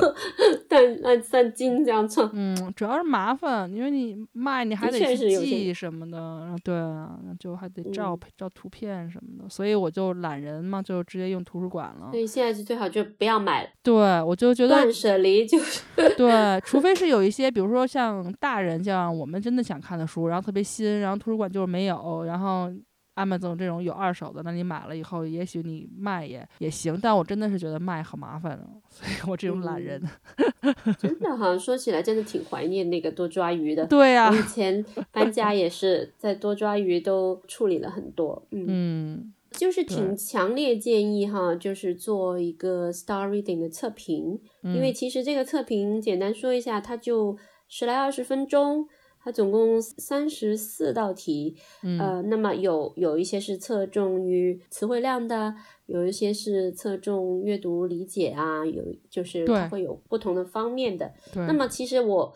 [0.68, 2.28] 但按三斤这样称。
[2.34, 12.10] 嗯，主要是麻烦，因为你卖你还得去记什么的，对啊，就还得照照图片什么的，所以我就懒人嘛，就直接用图书馆了。
[12.10, 13.70] 所以现在是最好就不要买了。
[13.84, 15.84] 对，我就觉得断舍离就是。
[16.18, 22.68] 对，除非是有一些，比如说像大人，这样我们真的想看的书，然后特别新，然后图书馆就是没有，然后。
[23.16, 27.00] Amazon 这种有二手的，那你买了以后，也许你卖也也行。
[27.02, 28.60] 但我真的是觉得卖很麻烦，
[28.90, 30.02] 所以我这种懒人。
[30.98, 33.86] 真的好像，说起来真的挺怀念那个多抓鱼的。
[33.86, 38.48] 对呀，以前搬家也是在多抓鱼都处理了很多。
[38.52, 47.38] 嗯，就是挺强烈建议哈，就是做一个 Star Reading 的测评，因为其实这个测评简单说一下，它就
[47.68, 48.88] 十来二十分钟。
[49.24, 51.56] 它总共三十四道题，
[52.00, 55.56] 呃，那么有有一些是侧重于词汇量的，
[55.86, 61.14] 有一些是侧重阅读理解啊，有就是它会有不同的方面的。
[61.36, 62.34] 那么其实我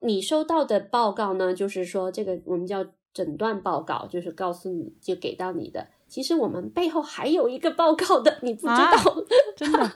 [0.00, 5.88] 你收到的报告呢，就是说这个我们叫诊断报告，就是告诉你就给到你的。
[6.06, 8.92] 其实我们背后还有一个报告的，你不知道，
[9.56, 9.90] 真的。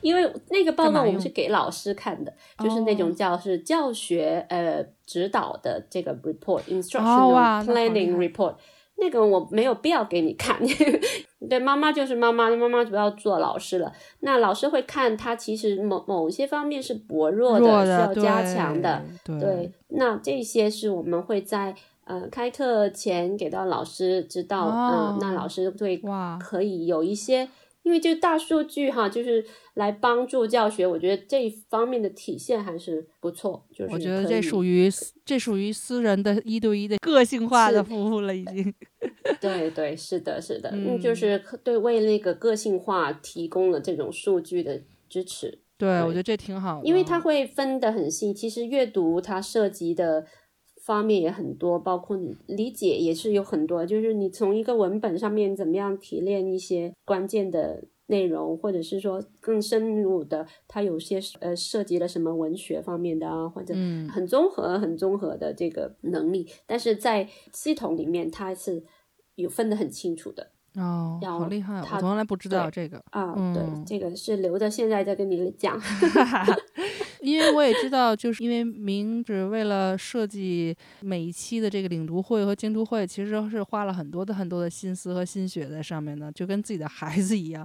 [0.00, 8.54] 因为那个报告我们是给老师看的，就是那种叫是教学呃指导的这个 report，instructional planning report。
[8.96, 10.56] 那个我没有必要给你看，
[11.50, 13.92] 对妈妈就是妈妈，妈妈不要做老师了。
[14.20, 19.02] 那老师会看他其实某某些方面是薄弱的，需要加强的。
[19.24, 26.00] 对，那这些是我们会在呃开课前给到老师知道，嗯，那老师会
[26.38, 27.48] 可以有一些。
[27.82, 33.64] 因为就大数据哈，就是来帮助教学，我觉得这一方面的体现还是不错。
[33.72, 34.88] 就是我觉得这属于
[35.24, 38.74] 这属于私人的一对一的个性化的服务了，已经。
[39.40, 45.58] 对对，是的，是的，嗯，就是对为那个个性化提供了这种数据的支持。
[45.76, 48.32] 对，我觉得这挺好，因为它会分得很细。
[48.32, 50.26] 其实阅读它涉及的。
[50.84, 63.72] 方面也很多，包括你理解也是有很多，就是你从一个文本上面怎么样提炼一些关键的内容，或者是说更深入的，它有些呃涉及了什么文学方面的啊，或者
[64.10, 68.84] 很综合、很综合的这个能力，但是在系统里面它是
[69.36, 70.51] 有分得很清楚的。
[70.76, 71.80] 哦，好厉害！
[71.80, 73.34] 我从来不知道这个啊。
[73.54, 75.78] 对，这个是留着现在再跟你讲。
[77.20, 87.64] 因为我也知道，就是因为明只为了设计每一期的这个领读会和精读会，其实是花了很多的很多的心思和心血在上面的，就跟自己的孩子一样。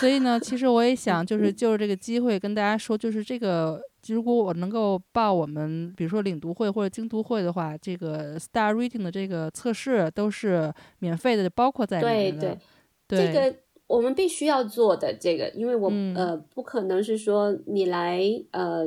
[0.00, 3.80] 所以呢，其实我也想，就是 就是这个机会跟大家说，就是这个，
[4.14, 12.58] 如果我能够报我们，比如说领读会或者精读会的话，这个 Star Reading 的这个测试都是免费的，包括在里面的。
[13.06, 13.56] 对对，这个。
[13.88, 18.84] 我们必须要做的这个，因为我呃不可能是说你来呃，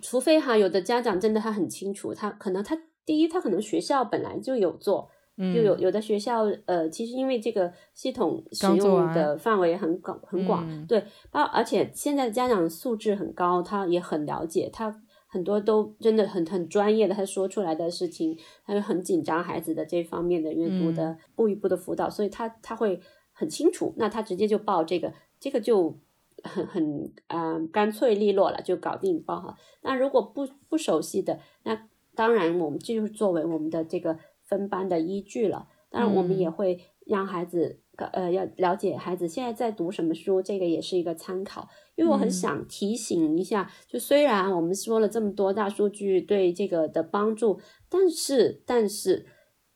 [0.00, 23.00] 除非哈有的家长真的他很清楚，他可能他第一他可能学校本来就有做，就有有的学校呃其实因为这个系统使用的范围很广很广，对，包而且现在的家长素质很高，他也很了解，他很多都真的很很专业的，他说出来的事情，他就很紧张孩子的这方面的阅读的步一步的辅导，所以他他会。
[23.34, 25.10] 很清楚，那他直接就报这个，
[25.40, 25.98] 这个就
[26.44, 29.56] 很很嗯干脆利落了，就搞定报好。
[29.80, 34.18] 那如果不不熟悉的，那当然我们这就是作为我们的这个
[34.52, 35.66] 分班的依据了。
[35.88, 41.68] 当然我们也会让孩子呃要了解孩子现在在读什么书，这个也是一个参考。
[41.94, 49.24] 因为我很想提醒一下，就虽然我们说了这么多大数据对这个的帮助，但是但是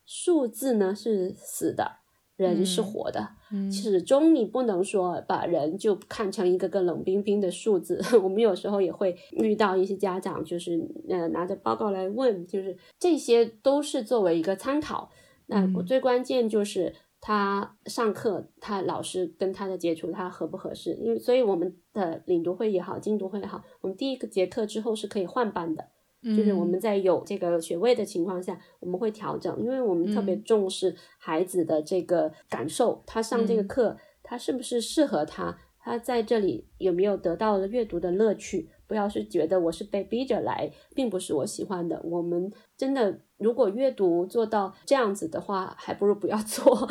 [0.05, 2.01] 数字呢是死的。
[2.37, 3.31] 人是活的，
[3.71, 8.01] 始终你不能说把人就看成一个个冷冰冰的数字。
[8.23, 15.11] 我们有时候也会遇到一些家长，就是呃拿着报告来问，就是这些都是作为一个参考。
[15.47, 20.95] 那我最关键就是他上课，他老师跟他的接触，他合不合适？
[20.95, 25.91] 因为所以我们的领读会也好，精读会也好，我们第一个节课之后是可以换班的。
[26.35, 35.57] 就是我们在有这个学位的情况下，我们会调整，因为我们特别重视孩子的这个感受，他上这个课，他是不是适合他，
[35.87, 38.69] 他在这里有没有得到了阅读的乐趣。
[38.89, 42.01] 不要是觉得我是被逼着来，并不是我喜欢的。
[42.05, 46.89] 我们真的如果阅读做到这样子的话，还不如不要做，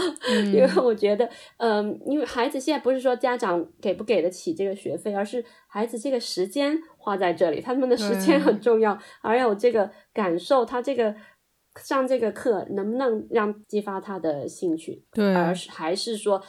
[0.53, 11.15] 因为我觉得，嗯，因为孩子现在不是说家长给不给得起这个学费，而是孩子这个时间花在这里，他们的时间很重要，还有这个感受，他这个
[11.81, 16.41] 上这个课能不能让激发他的兴趣，对，而是还是说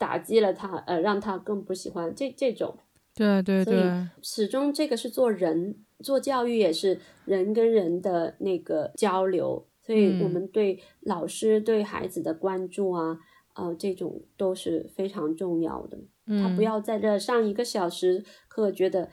[0.00, 2.74] 打击了他，呃，让他更不喜欢这这种。
[3.14, 13.18] 对对对，始终这个是做人做教育，也是人跟人的那个交流，所以我们对老师对孩子的关注啊，
[13.56, 15.98] 呃，这种都是非常重要的。
[16.42, 19.10] 他不要在这上一个小时课，觉得，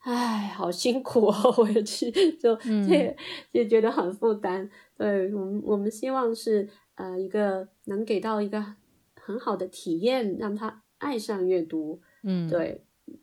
[0.00, 3.16] 哎，好辛苦哦， 我也去，就这
[3.54, 4.68] 就觉得很负担。
[4.98, 8.62] 对我们，我们希望是呃一个能给到一个
[9.26, 12.00] 很好的体验，让他爱上阅读。
[12.22, 12.82] 嗯，对。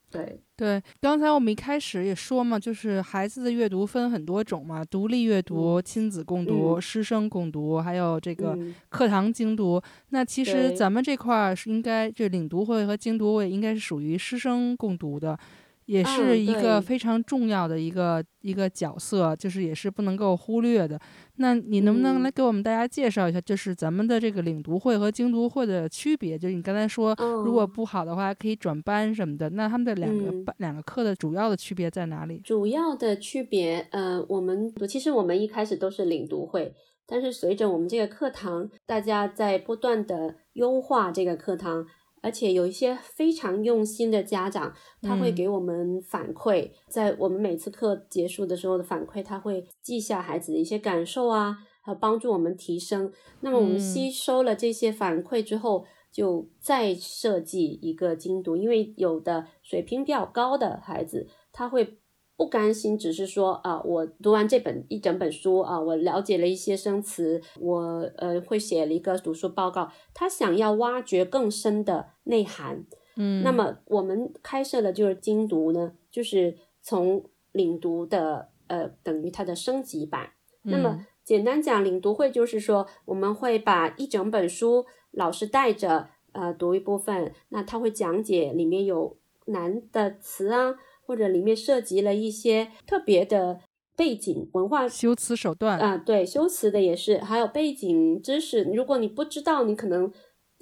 [0.10, 8.58] 对对，刚才我们一开始也说嘛，就是孩子的阅读分很多种嘛，独立阅读、亲子共读、师生共读，还有这个
[8.89, 9.82] 课堂精读。
[10.10, 15.38] 那其实咱们这块儿是应该，这领读会和精读会应该是属于师生共读的。
[15.86, 20.99] 也是一个非常重要的一个一个角色，就是也是不能够忽略的。
[21.38, 26.38] 那你能不能来给我们大家介绍一下，就是咱们的这个领读会和精读会的区别？
[26.38, 32.39] 就是你刚才说，如果不好的话可以转班什么的，那他们的两个班两个课的主要的区别在哪里？
[32.43, 36.73] 主要的区别，呃，我们其实我们一开始都是领读会，
[37.05, 41.86] 但是随着我们这个课堂，大家在不断的优化这个课堂。
[42.24, 53.11] 而且有一些非常用心的家长，他会给我们反馈，在我们每次课结束的时候的反馈，他会记下孩子的一些感受啊，和帮助我们提升。
[53.41, 61.99] 那么我们吸收了这些反馈之后，就再设计一个精读，因为有的水平比较高的孩子，他会。
[62.43, 67.79] 不甘心，只是说啊，我读完这本一整本书啊，我了解了一些生词，我
[68.17, 69.89] 呃会写了一个读书报告。
[70.13, 72.83] 他想要挖掘更深的内涵，
[73.15, 77.23] 嗯，那么我们开设的就是精读呢，就是从
[77.53, 80.31] 领读的呃等于它的升级版。
[80.63, 89.15] 那么简单讲，领读会就是说我们会把一整本书老师带着呃读一部分，那他会讲解里面有
[89.45, 90.75] 难的词啊。
[91.06, 93.60] 或者里面涉及了一些特别的
[93.95, 98.64] 背景文化修辞手段啊，对，修辞的也是，还有背景知识。
[98.64, 100.12] 如果你不知道，你可能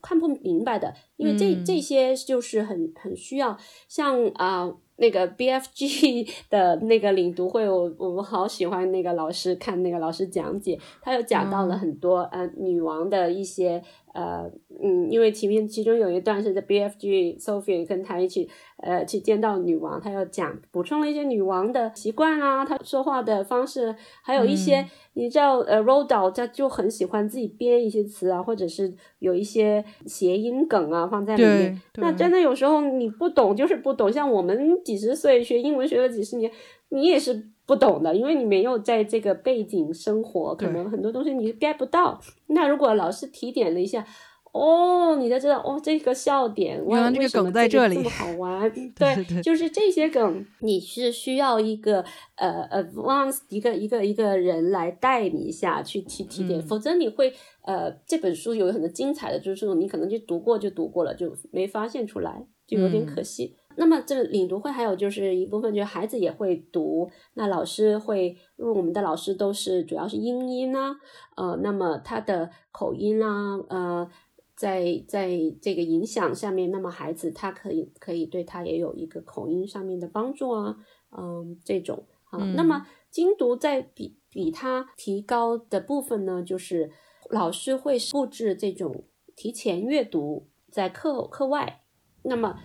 [0.02, 4.76] 看不明白的，因为这这些就是很很需要，像啊。
[4.98, 13.82] 那个 BFG 的那个领读会，我我们好喜欢那个老师看那个老师讲解，他又讲到了很多呃女王的一些
[14.14, 14.52] 呃，
[14.84, 31.82] 嗯，因为前面其中有一段是在 BFG Sophie 跟他一起，呃，去见到女王，他要讲补充了一些女王的习惯啊，他说话的方式，还有一些你知道，呃 r o d a l 他就很喜欢自己编一些词啊，或者是有一些谐音梗啊放在里面。
[31.96, 36.52] 那真的有时候你不懂就是不懂，像我们几十岁学英文学了几十年，
[36.90, 42.20] 你也是不懂的，因为你没有在这个背景生活，可能很多东西你 get 不到。
[42.48, 44.06] 那如果老师提点了一下。
[44.54, 48.70] 哦，你才知道哦，这个笑点，原来这个梗在这里，这么好玩。
[49.00, 52.04] 对，就是这些梗，你是需要一个
[52.36, 63.56] 呃 advance 一个一个一个人来带你一下去提提点，否则你会呃，这本书有很多精彩的，就是你可能就读过就读过了，就没发现出来，就有点可惜。
[63.78, 70.96] 那么这个领读会还有就是一部分，就是孩子也会读，那老师会，因为我们的老师都是主要是英音啊，
[71.36, 74.10] 呃，那么他的口音啊，呃。
[74.54, 75.28] 在在
[75.60, 80.78] 这个影响下面，那么孩子他可以可以对他也有一个口音上面的帮助啊，
[81.18, 82.06] 嗯，这种。
[82.30, 86.92] 啊，那么精读在比比他提高的部分呢，就是
[87.32, 89.04] 老师会布置这种
[89.36, 91.82] 提前阅读在课课外，
[92.22, 92.60] 那么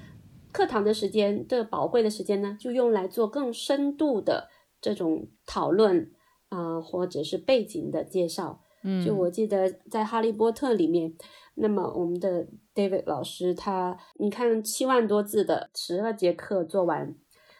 [0.57, 4.49] 课堂的时间的宝贵的时间呢，就用来做更深度的
[4.81, 6.11] 这种讨论
[6.49, 8.63] 啊，或者是背景的介绍。
[8.83, 11.15] 嗯，就我记得在《哈利波特》里面。
[11.57, 17.15] 那么我们的 David 老师，他你看七万多字的十二节课做完，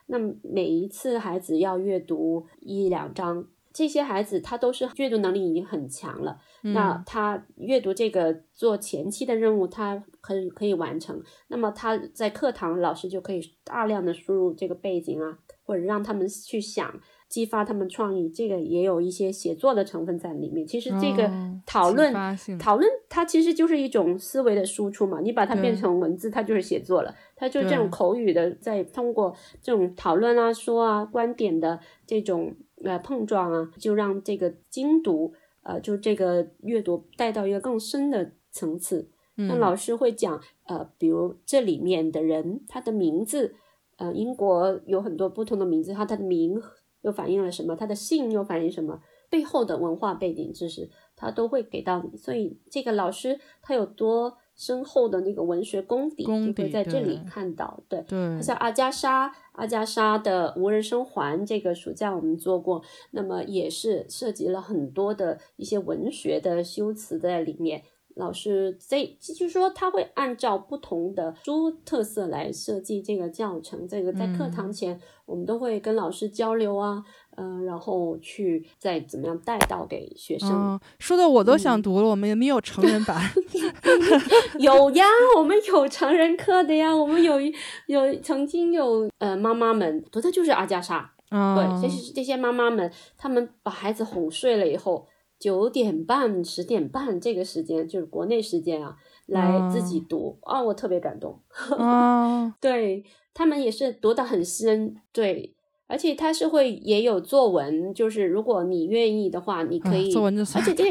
[0.07, 6.39] 那么每一次孩子要阅读一两章，这些孩子他都是阅读能力已经很强了。
[6.63, 11.23] 那他阅读这个做前期的任务，他可以可以完成。
[11.49, 17.01] 那么他在课堂，老师就可以大量的输入这个背景啊，或者让他们去想。
[17.29, 20.65] 激发他们创意，这个也有一些写作的成分在里面。
[20.65, 21.29] 其实这个
[21.67, 22.15] 讨论
[22.57, 25.19] 讨论，它其实就是一种思维的输出嘛。
[25.21, 27.13] 你把它变成文字，它就是写作了。
[27.35, 32.55] 它就是这种口语的，在通过这种讨论啊、说啊、观点的这种
[32.85, 39.11] 呃碰撞啊，就让这个精读呃，就这个阅读带到一个更深的层次。
[39.37, 43.55] 那老师会讲呃，比如这里面的人他的名字，
[43.97, 46.61] 呃，英国有很多不同的名字，他他的名。
[47.03, 47.77] 又反映了什么？
[47.77, 49.01] 他的姓又反映什么？
[49.31, 52.17] 背后的文化背景知识，他都会给到你。
[52.17, 57.81] 所以这个老师他有多深厚的那个文学功底，就会在这里看到。
[57.89, 58.05] 对，
[58.43, 62.83] 像阿加莎，阿加莎的《无人生还》这个暑假我们做过，
[63.13, 67.85] 那么也是涉及了很多的一些文学的修辞在里面。
[68.17, 73.87] 老师这就是说，他会按照不同的书特色来设计这个教程。
[73.87, 77.05] 这个在课堂前，我们都会跟老师交流啊，
[77.37, 80.81] 嗯，然后去再怎么样带到给学生。
[80.99, 83.21] 说的我都想读了，我们也没有成人版。
[84.59, 85.05] 有呀，
[85.37, 87.39] 我们有成人课的呀，我们有
[87.87, 95.07] 有曾经有呃妈妈们读的就是阿加莎，对，这些这些妈妈们，他们把孩子哄睡了以后。
[95.39, 101.39] 九点半、十点半这个时间就是国内时间啊，来自己读啊，我特别感动。
[101.77, 105.55] 啊， 对他们也是读得很深，对，
[105.87, 110.11] 而且他是会也有作文，就是如果你愿意的话，你可以。
[110.11, 110.91] 作文就而且这，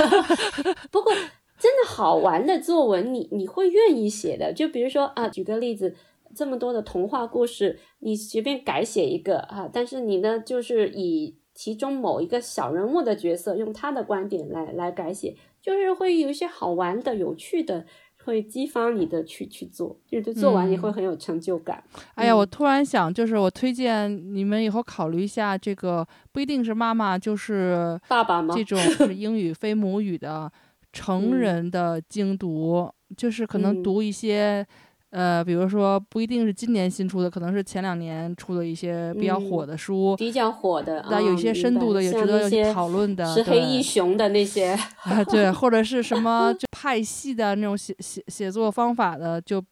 [0.90, 1.12] 不过
[1.58, 4.52] 真的好玩的作文，你你会愿意写的。
[4.54, 5.94] 就比如说啊，举个例子，
[6.34, 11.36] 这么多的童话故事，你随便改写一个啊，但是你呢，就是以。
[11.54, 17.84] 其中某一个小人物的角色，用他的观点来来改写，就是会有一些好玩的、有趣的，
[18.24, 21.82] 会激发你的去去做，就是做完也会很有成就感。
[22.14, 28.54] 哎呀，我突然想，就是我推荐你们以后考虑一下，这个不一定是妈妈，就是爸爸吗？
[28.54, 30.50] 这种 是英语非母语的
[30.92, 34.66] 成人的精读，就是可能读一些。
[35.12, 44.76] 呃，比如说不一定是今年新出的，可能是前两年出的一些比较火的书，比较火的，那有一些深度的，也值得讨论的，石黑一雄的那些，
[45.30, 49.62] 对，或者是什么 就派系的那种写写写作方法的，就。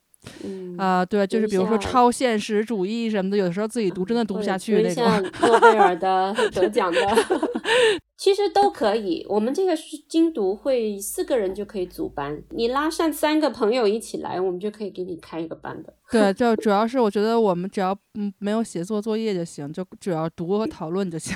[0.76, 5.02] 啊，对，就是比如说超现实主义什么的，有的时候自己读真的读不下去那种。
[5.02, 7.00] 像诺贝尔的得奖的，
[8.20, 9.24] 其实都可以。
[9.30, 15.94] 我们这个是精读会，四个人就可以组班，你拉上三个朋友一起来，我们就可以给你开一个班的。
[16.10, 21.34] 对， 就主要是我觉得我们只要嗯没有写作作业就行，就主要读和讨论就行。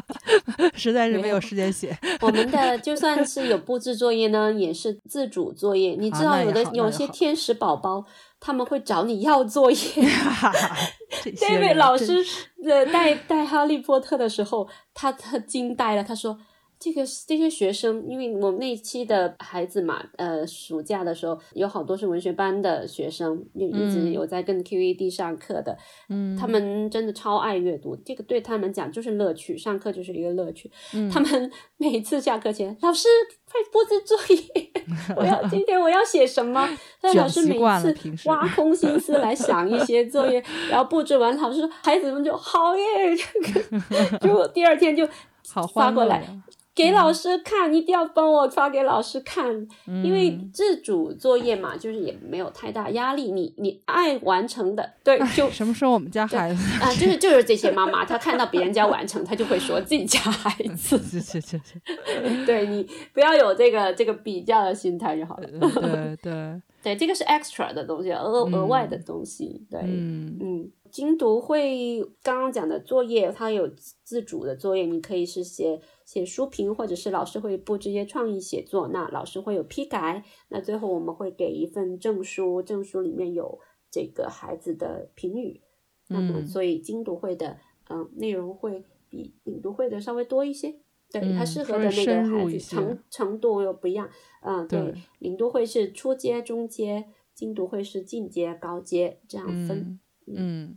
[0.76, 1.96] 实在是没有时间写。
[2.20, 5.96] 我们的 就算是有布置作业呢，也是自主作业。
[5.98, 8.04] 你知道有的有些天使宝宝。
[8.44, 9.78] 他们会找你要作业。
[11.38, 12.12] 这位老师
[12.64, 16.36] 呃带带哈利波特的时候，他他惊呆了，他说
[16.82, 25.78] ：“这个这些学生，因为我们那一期的孩子嘛，呃，暑假的时候有好多是文学班的学生，就一直有在跟 QED 上课的，
[26.08, 30.68] 嗯，他们真的超爱阅读，这个对他们讲就是乐趣，上课就是一个乐趣。
[31.12, 33.06] 他们 每次下课前，老师
[33.44, 34.72] 快布置作业，
[35.16, 36.68] 我要 今天我要写什么？
[37.00, 37.94] 但老师每次
[38.24, 42.82] 挖空心思来想一些作业，然后布置完，老师说孩子们就好耶，
[44.20, 45.08] 就第二天就
[45.48, 46.26] 好发过来。
[46.74, 53.30] 给老师看，一定要帮我发给老师看，因为自主作业嘛，就是也没有太大压力。
[53.30, 60.98] 你你爱完成的，对，就什么时候我们家孩子啊，就是 就是这些妈妈，她看到别人家完成，她就会说自己家孩子，
[62.46, 65.46] 对你不要有这个这个比较的心态就好了。
[65.46, 69.62] 对对对，这个是 extra 的东西，额额外的东西。
[69.70, 70.70] 对，嗯嗯。
[70.90, 73.66] 精读会刚刚讲的作业，它有
[74.04, 75.80] 自主的作业，你可以是写
[76.12, 83.58] 写书评，或者是老师会布置一些创意写作，那老师会有批改，那最后我们会给一份证书，证书里面有
[83.90, 85.62] 这个孩子的评语。
[86.08, 87.56] 那么，所以精读会的
[87.88, 90.74] 嗯内容会比领读会的稍微多一些，
[91.10, 94.10] 对它适合的那个孩子程程度又不一样。
[94.42, 99.98] 嗯，对，领读会是初阶、中阶，精读会是进阶、高阶这样分。
[100.26, 100.76] 嗯，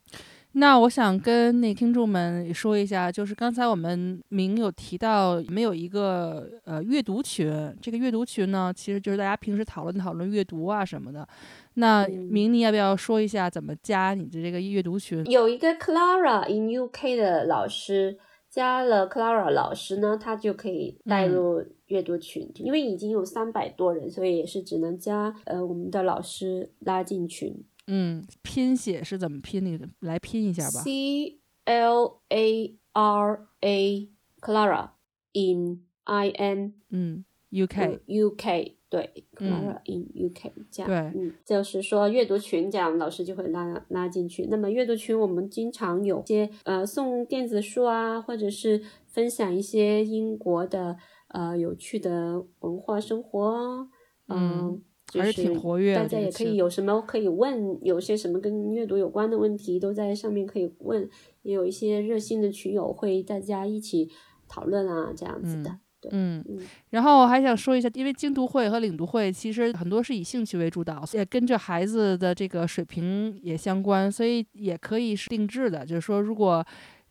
[0.57, 11.27] 那我想跟那听众们说一下，就是刚才我们明有提到没有一个呃阅读群，这个阅读群呢，其实就是大家平时讨论讨论阅读啊什么的。
[11.73, 15.25] 那明你要不要说一下怎么加你的这个阅读群？
[15.29, 18.17] 有一个 Clara in UK 的老师
[18.49, 27.53] 加了 Clara 老师呢，他就可以带入阅读群，因为已经有三百多人，所以也是只能加呃我们的老师拉进群。
[27.87, 29.87] 嗯，拼写是怎么拼的？
[29.99, 30.81] 来拼一下吧。
[30.81, 34.09] C L A R A
[34.41, 34.89] Clara
[35.33, 44.47] in I N 嗯 U K U K 对 Clara in U K 这样对嗯就是说阅读群这样老师就会拉拉进去。
[44.49, 50.97] 那么阅读群我们经常有些呃送电子书啊，或者是分享一些英国的
[51.29, 53.89] 呃有趣的文化生活
[54.27, 54.81] 嗯。
[55.13, 61.09] 还是挺活跃，大家也可以有什么可以问，有些什么跟阅读有关的问题都在上面可以问，
[61.43, 64.09] 也有一些热心的群友会大家一起
[64.47, 65.79] 讨论啊，这样子的。
[66.01, 66.59] 对，嗯嗯。
[66.89, 76.65] 然后我还想说一下，因为精读会和领读会其实很多是以兴趣为主导，也跟着孩子的这个水平也相关，所以也可以是定制的，就是说如果。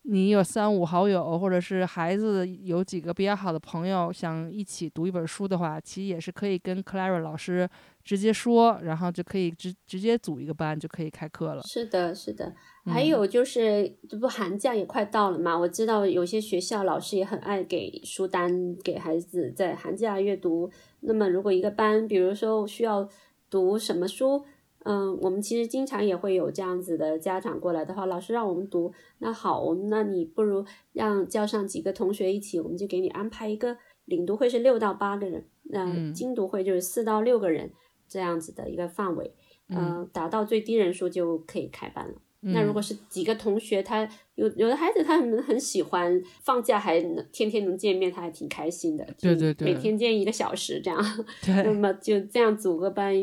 [0.07, 7.67] 你有三五好友，或者是孩子有几个比较好的朋友，想一起读一本书的话，其实也是可以跟 Clara 老师
[8.05, 11.63] 直接说，然后就可以直直接组一个班，就可以开课了。
[11.63, 12.55] 是的，是的。
[12.85, 15.59] 还有就是，这不寒假也快到了嘛？
[15.59, 20.71] 我知道有些学校老师也很爱给书单给孩子在寒假阅读。
[21.01, 23.09] 那么如果一个班，比如说需要
[23.49, 24.45] 读什么书？
[24.85, 37.73] 嗯，我们其实经常也会有这样子的家长过来的话，老师让我们读，那好，我们那你不如让叫上几个同学一起，我们就给你安排一个领读会是六到八个人，那精读会就是四到六个人
[38.07, 39.35] 这样子的一个范围，
[39.69, 42.15] 嗯，达到最低人数就可以开班了。
[42.45, 49.07] 那如果是几个同学，他有有的孩子他很很喜欢放假还能天天能见面，他还挺开心的。
[49.21, 51.27] 对对对，每天见一个小时这样。
[51.43, 51.55] 对。
[51.63, 53.15] 那么就这样组个班，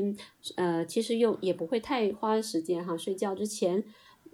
[0.55, 2.97] 呃，其实又也不会太花时间哈。
[2.97, 3.83] 睡觉之前，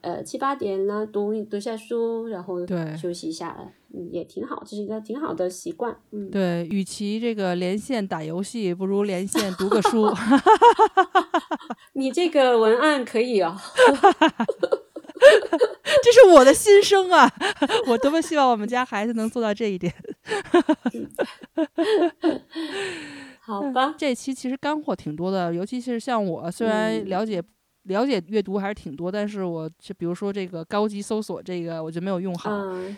[0.02, 2.66] 呃，七八点呢读读下书，然后
[2.98, 3.58] 休息一下，
[3.94, 5.98] 嗯，也挺好，这是一个挺好的习惯。
[6.12, 10.14] 嗯，对，与其这个连线打游戏，不如连线读个书。
[11.94, 13.58] 你这个文案可以哦。
[16.04, 17.28] 这是我的心声啊！
[17.88, 19.92] 我多么希望我们家孩子能做到这一点。
[23.40, 27.42] 好吧，这期其实干货挺多的，尤其是像我，虽然了解
[27.88, 32.50] 了解阅读还是挺多，但是我就比如说这个高级搜索这个，我就没有用好，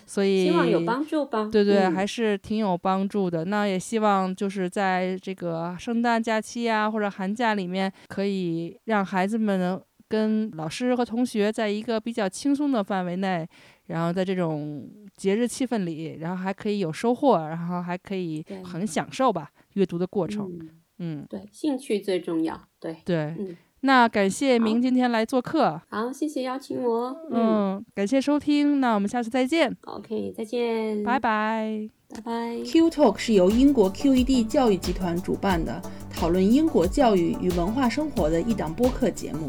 [0.06, 1.49] 所以希望有帮助吧。
[1.52, 3.45] 对对，还是挺有帮助的。
[3.45, 9.82] 那也希望就是在这个圣诞假期啊，或者寒假里面，可以让孩子们能。
[10.11, 13.48] 跟老师和同学在一个比较轻松的范围内，
[13.86, 20.52] 然后在这种节日气氛里，然后还可以有收获，然后还可以很享受吧阅读的过程。
[20.98, 22.60] 嗯，对，兴趣最重要。
[22.80, 23.36] 对对，
[23.81, 25.81] 那感谢明今天来做客。
[25.89, 27.15] 好，谢谢邀请我。
[27.31, 29.76] 嗯，感谢收听，那我们下次再见。
[29.85, 31.03] OK，再见。
[31.03, 31.89] 拜拜。
[32.10, 32.60] 拜拜。
[32.65, 35.81] Q Talk 是由英国 QED 教育集团主办的，
[36.11, 39.47] 讨论英国教育与文化生活的一档播客节目。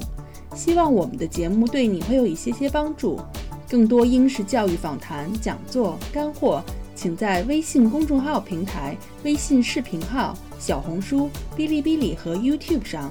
[0.55, 3.19] 希望我们的节目对你会有一些些帮助。
[3.69, 6.63] 更多英式教育访谈、讲座、干货。
[6.93, 8.95] 请在微信公众号平台、
[9.25, 13.11] 微信视频号、小红书、哔哩哔哩和 YouTube 上